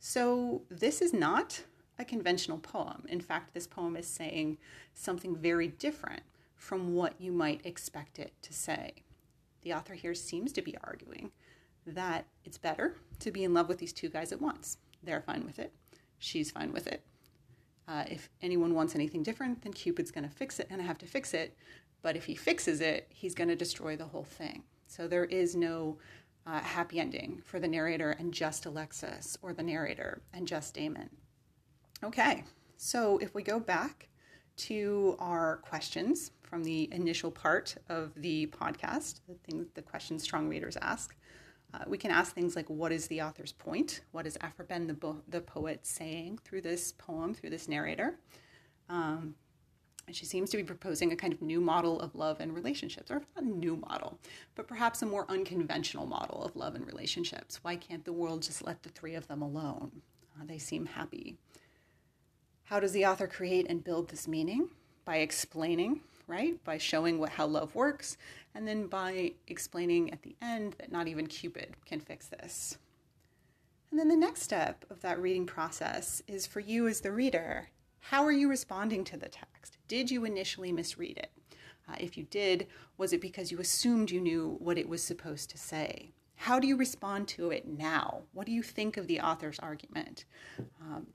So 0.00 0.62
this 0.68 1.00
is 1.00 1.12
not 1.12 1.62
a 1.96 2.04
conventional 2.04 2.58
poem. 2.58 3.04
In 3.08 3.20
fact, 3.20 3.54
this 3.54 3.68
poem 3.68 3.96
is 3.96 4.08
saying 4.08 4.58
something 4.94 5.36
very 5.36 5.68
different 5.68 6.22
from 6.56 6.94
what 6.94 7.20
you 7.20 7.30
might 7.30 7.64
expect 7.64 8.18
it 8.18 8.32
to 8.42 8.52
say. 8.52 8.94
The 9.62 9.74
author 9.74 9.94
here 9.94 10.14
seems 10.14 10.52
to 10.52 10.62
be 10.62 10.76
arguing 10.82 11.30
that 11.86 12.26
it's 12.44 12.58
better 12.58 12.96
to 13.20 13.30
be 13.30 13.44
in 13.44 13.54
love 13.54 13.68
with 13.68 13.78
these 13.78 13.92
two 13.92 14.08
guys 14.08 14.32
at 14.32 14.40
once. 14.40 14.78
They're 15.02 15.22
fine 15.22 15.44
with 15.44 15.58
it. 15.58 15.72
She's 16.18 16.50
fine 16.50 16.72
with 16.72 16.86
it. 16.86 17.02
Uh, 17.88 18.04
if 18.08 18.30
anyone 18.42 18.74
wants 18.74 18.94
anything 18.94 19.22
different, 19.22 19.62
then 19.62 19.72
Cupid's 19.72 20.10
going 20.10 20.28
to 20.28 20.34
fix 20.34 20.60
it 20.60 20.68
and 20.70 20.80
I 20.80 20.84
have 20.84 20.98
to 20.98 21.06
fix 21.06 21.34
it. 21.34 21.56
But 22.02 22.16
if 22.16 22.24
he 22.24 22.34
fixes 22.34 22.80
it, 22.80 23.08
he's 23.10 23.34
going 23.34 23.48
to 23.48 23.56
destroy 23.56 23.96
the 23.96 24.06
whole 24.06 24.24
thing. 24.24 24.62
So 24.86 25.08
there 25.08 25.24
is 25.24 25.56
no 25.56 25.98
uh, 26.46 26.60
happy 26.60 27.00
ending 27.00 27.42
for 27.44 27.60
the 27.60 27.68
narrator 27.68 28.12
and 28.12 28.32
just 28.32 28.66
Alexis 28.66 29.36
or 29.42 29.52
the 29.52 29.62
narrator 29.62 30.22
and 30.32 30.46
just 30.46 30.74
Damon. 30.74 31.10
Okay, 32.02 32.44
so 32.76 33.18
if 33.18 33.34
we 33.34 33.42
go 33.42 33.60
back 33.60 34.08
to 34.56 35.16
our 35.18 35.58
questions 35.58 36.32
from 36.42 36.64
the 36.64 36.88
initial 36.92 37.30
part 37.30 37.76
of 37.88 38.12
the 38.16 38.46
podcast, 38.48 39.20
the 39.28 39.34
things, 39.46 39.66
the 39.74 39.82
questions 39.82 40.22
strong 40.22 40.48
readers 40.48 40.76
ask, 40.80 41.14
uh, 41.72 41.84
we 41.86 41.98
can 41.98 42.10
ask 42.10 42.34
things 42.34 42.56
like, 42.56 42.68
what 42.68 42.92
is 42.92 43.06
the 43.06 43.22
author's 43.22 43.52
point? 43.52 44.00
What 44.12 44.26
is 44.26 44.36
Aphra 44.40 44.64
Behn, 44.64 44.86
the, 44.86 44.94
bo- 44.94 45.22
the 45.28 45.40
poet, 45.40 45.86
saying 45.86 46.40
through 46.44 46.62
this 46.62 46.92
poem, 46.92 47.34
through 47.34 47.50
this 47.50 47.68
narrator? 47.68 48.16
Um, 48.88 49.34
and 50.06 50.16
she 50.16 50.24
seems 50.24 50.50
to 50.50 50.56
be 50.56 50.64
proposing 50.64 51.12
a 51.12 51.16
kind 51.16 51.32
of 51.32 51.40
new 51.40 51.60
model 51.60 52.00
of 52.00 52.16
love 52.16 52.40
and 52.40 52.52
relationships, 52.52 53.12
or 53.12 53.22
not 53.36 53.44
a 53.44 53.46
new 53.46 53.76
model, 53.76 54.18
but 54.56 54.66
perhaps 54.66 55.02
a 55.02 55.06
more 55.06 55.24
unconventional 55.28 56.06
model 56.06 56.42
of 56.42 56.56
love 56.56 56.74
and 56.74 56.84
relationships. 56.86 57.60
Why 57.62 57.76
can't 57.76 58.04
the 58.04 58.12
world 58.12 58.42
just 58.42 58.64
let 58.64 58.82
the 58.82 58.88
three 58.88 59.14
of 59.14 59.28
them 59.28 59.40
alone? 59.40 60.02
Uh, 60.34 60.44
they 60.46 60.58
seem 60.58 60.86
happy. 60.86 61.36
How 62.64 62.80
does 62.80 62.92
the 62.92 63.06
author 63.06 63.28
create 63.28 63.66
and 63.68 63.84
build 63.84 64.08
this 64.08 64.26
meaning? 64.26 64.70
By 65.04 65.18
explaining 65.18 66.00
right? 66.30 66.62
By 66.64 66.78
showing 66.78 67.18
what 67.18 67.30
how 67.30 67.46
love 67.46 67.74
works, 67.74 68.16
and 68.54 68.66
then 68.66 68.86
by 68.86 69.32
explaining 69.48 70.12
at 70.12 70.22
the 70.22 70.36
end 70.40 70.76
that 70.78 70.92
not 70.92 71.08
even 71.08 71.26
Cupid 71.26 71.76
can 71.84 72.00
fix 72.00 72.28
this. 72.28 72.78
And 73.90 73.98
then 73.98 74.08
the 74.08 74.16
next 74.16 74.42
step 74.42 74.84
of 74.88 75.00
that 75.02 75.20
reading 75.20 75.46
process 75.46 76.22
is 76.28 76.46
for 76.46 76.60
you 76.60 76.86
as 76.86 77.00
the 77.00 77.10
reader. 77.10 77.68
How 77.98 78.24
are 78.24 78.32
you 78.32 78.48
responding 78.48 79.04
to 79.04 79.16
the 79.16 79.28
text? 79.28 79.78
Did 79.88 80.10
you 80.10 80.24
initially 80.24 80.72
misread 80.72 81.18
it? 81.18 81.30
Uh, 81.88 81.96
if 81.98 82.16
you 82.16 82.24
did, 82.24 82.68
was 82.96 83.12
it 83.12 83.20
because 83.20 83.50
you 83.50 83.58
assumed 83.58 84.10
you 84.10 84.20
knew 84.20 84.56
what 84.60 84.78
it 84.78 84.88
was 84.88 85.02
supposed 85.02 85.50
to 85.50 85.58
say? 85.58 86.12
How 86.36 86.58
do 86.58 86.66
you 86.66 86.76
respond 86.76 87.28
to 87.28 87.50
it 87.50 87.66
now? 87.66 88.22
What 88.32 88.46
do 88.46 88.52
you 88.52 88.62
think 88.62 88.96
of 88.96 89.06
the 89.06 89.20
author's 89.20 89.58
argument? 89.58 90.24
Um, 90.80 91.08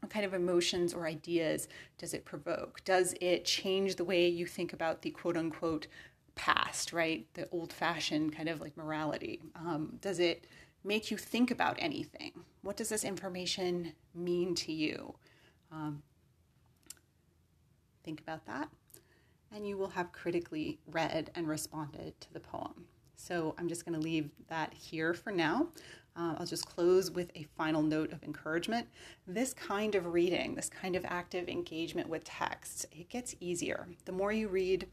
what 0.00 0.10
kind 0.10 0.24
of 0.24 0.34
emotions 0.34 0.94
or 0.94 1.06
ideas 1.06 1.68
does 1.98 2.14
it 2.14 2.24
provoke? 2.24 2.84
Does 2.84 3.14
it 3.20 3.44
change 3.44 3.96
the 3.96 4.04
way 4.04 4.28
you 4.28 4.46
think 4.46 4.72
about 4.72 5.02
the 5.02 5.10
quote 5.10 5.36
unquote 5.36 5.86
past, 6.34 6.92
right? 6.92 7.26
The 7.34 7.48
old 7.50 7.72
fashioned 7.72 8.36
kind 8.36 8.48
of 8.48 8.60
like 8.60 8.76
morality? 8.76 9.40
Um, 9.54 9.98
does 10.00 10.20
it 10.20 10.46
make 10.84 11.10
you 11.10 11.16
think 11.16 11.50
about 11.50 11.76
anything? 11.78 12.32
What 12.62 12.76
does 12.76 12.88
this 12.88 13.04
information 13.04 13.92
mean 14.14 14.54
to 14.56 14.72
you? 14.72 15.14
Um, 15.72 16.02
think 18.04 18.20
about 18.20 18.46
that, 18.46 18.68
and 19.52 19.66
you 19.66 19.76
will 19.76 19.88
have 19.88 20.12
critically 20.12 20.78
read 20.86 21.30
and 21.34 21.48
responded 21.48 22.20
to 22.20 22.32
the 22.32 22.40
poem. 22.40 22.84
So 23.16 23.54
I'm 23.58 23.68
just 23.68 23.84
going 23.84 23.98
to 23.98 24.04
leave 24.04 24.30
that 24.48 24.72
here 24.74 25.12
for 25.14 25.32
now. 25.32 25.68
Uh, 26.16 26.34
I'll 26.38 26.46
just 26.46 26.66
close 26.66 27.10
with 27.10 27.30
a 27.34 27.46
final 27.56 27.82
note 27.82 28.12
of 28.12 28.22
encouragement. 28.22 28.88
This 29.26 29.52
kind 29.52 29.94
of 29.94 30.06
reading, 30.06 30.54
this 30.54 30.70
kind 30.70 30.96
of 30.96 31.04
active 31.04 31.48
engagement 31.48 32.08
with 32.08 32.24
text, 32.24 32.86
it 32.90 33.08
gets 33.08 33.34
easier. 33.40 33.86
The 34.06 34.12
more 34.12 34.32
you 34.32 34.48
read, 34.48 34.86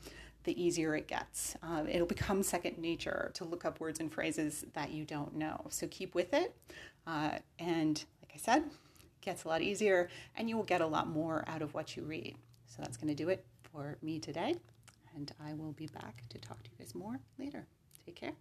the 0.43 0.61
easier 0.61 0.95
it 0.95 1.07
gets. 1.07 1.55
Uh, 1.63 1.85
it'll 1.89 2.07
become 2.07 2.43
second 2.43 2.77
nature 2.77 3.31
to 3.35 3.45
look 3.45 3.65
up 3.65 3.79
words 3.79 3.99
and 3.99 4.11
phrases 4.11 4.65
that 4.73 4.91
you 4.91 5.05
don't 5.05 5.35
know. 5.35 5.65
So 5.69 5.87
keep 5.89 6.15
with 6.15 6.33
it. 6.33 6.55
Uh, 7.07 7.37
and 7.59 8.03
like 8.21 8.31
I 8.35 8.37
said, 8.37 8.63
it 8.63 9.21
gets 9.21 9.45
a 9.45 9.47
lot 9.47 9.61
easier 9.61 10.09
and 10.35 10.49
you 10.49 10.57
will 10.57 10.63
get 10.63 10.81
a 10.81 10.87
lot 10.87 11.07
more 11.07 11.43
out 11.47 11.61
of 11.61 11.73
what 11.73 11.95
you 11.95 12.03
read. 12.03 12.35
So 12.65 12.81
that's 12.81 12.97
going 12.97 13.15
to 13.15 13.15
do 13.15 13.29
it 13.29 13.45
for 13.71 13.97
me 14.01 14.19
today. 14.19 14.55
And 15.15 15.31
I 15.45 15.53
will 15.53 15.73
be 15.73 15.87
back 15.87 16.23
to 16.29 16.39
talk 16.39 16.61
to 16.63 16.69
you 16.71 16.77
guys 16.77 16.95
more 16.95 17.19
later. 17.37 17.65
Take 18.05 18.15
care. 18.15 18.33